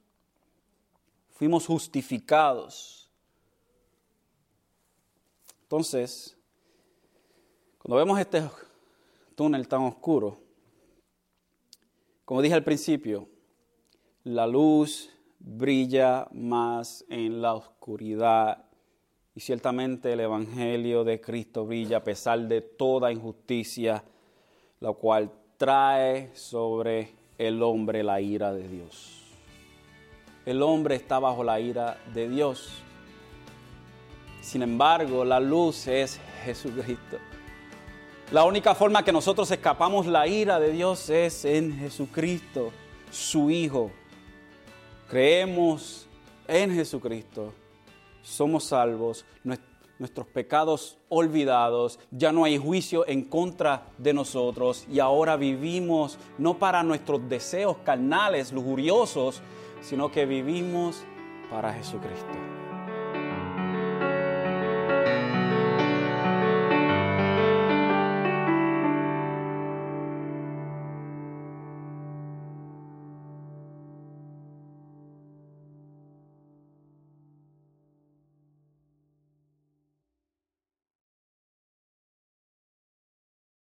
[1.31, 3.02] fuimos justificados.
[5.73, 6.37] Entonces,
[7.79, 8.43] cuando vemos este
[9.35, 10.37] túnel tan oscuro,
[12.27, 13.27] como dije al principio,
[14.25, 15.09] la luz
[15.39, 18.67] brilla más en la oscuridad
[19.35, 24.05] y ciertamente el Evangelio de Cristo brilla a pesar de toda injusticia,
[24.79, 29.23] la cual trae sobre el hombre la ira de Dios.
[30.45, 32.83] El hombre está bajo la ira de Dios.
[34.43, 37.19] Sin embargo, la luz es Jesucristo.
[38.33, 42.73] La única forma que nosotros escapamos la ira de Dios es en Jesucristo,
[43.11, 43.93] su Hijo.
[45.09, 46.09] Creemos
[46.49, 47.55] en Jesucristo,
[48.23, 49.25] somos salvos,
[49.99, 56.59] nuestros pecados olvidados, ya no hay juicio en contra de nosotros y ahora vivimos no
[56.59, 59.41] para nuestros deseos carnales, lujuriosos,
[59.83, 61.05] sino que vivimos
[61.49, 62.52] para Jesucristo.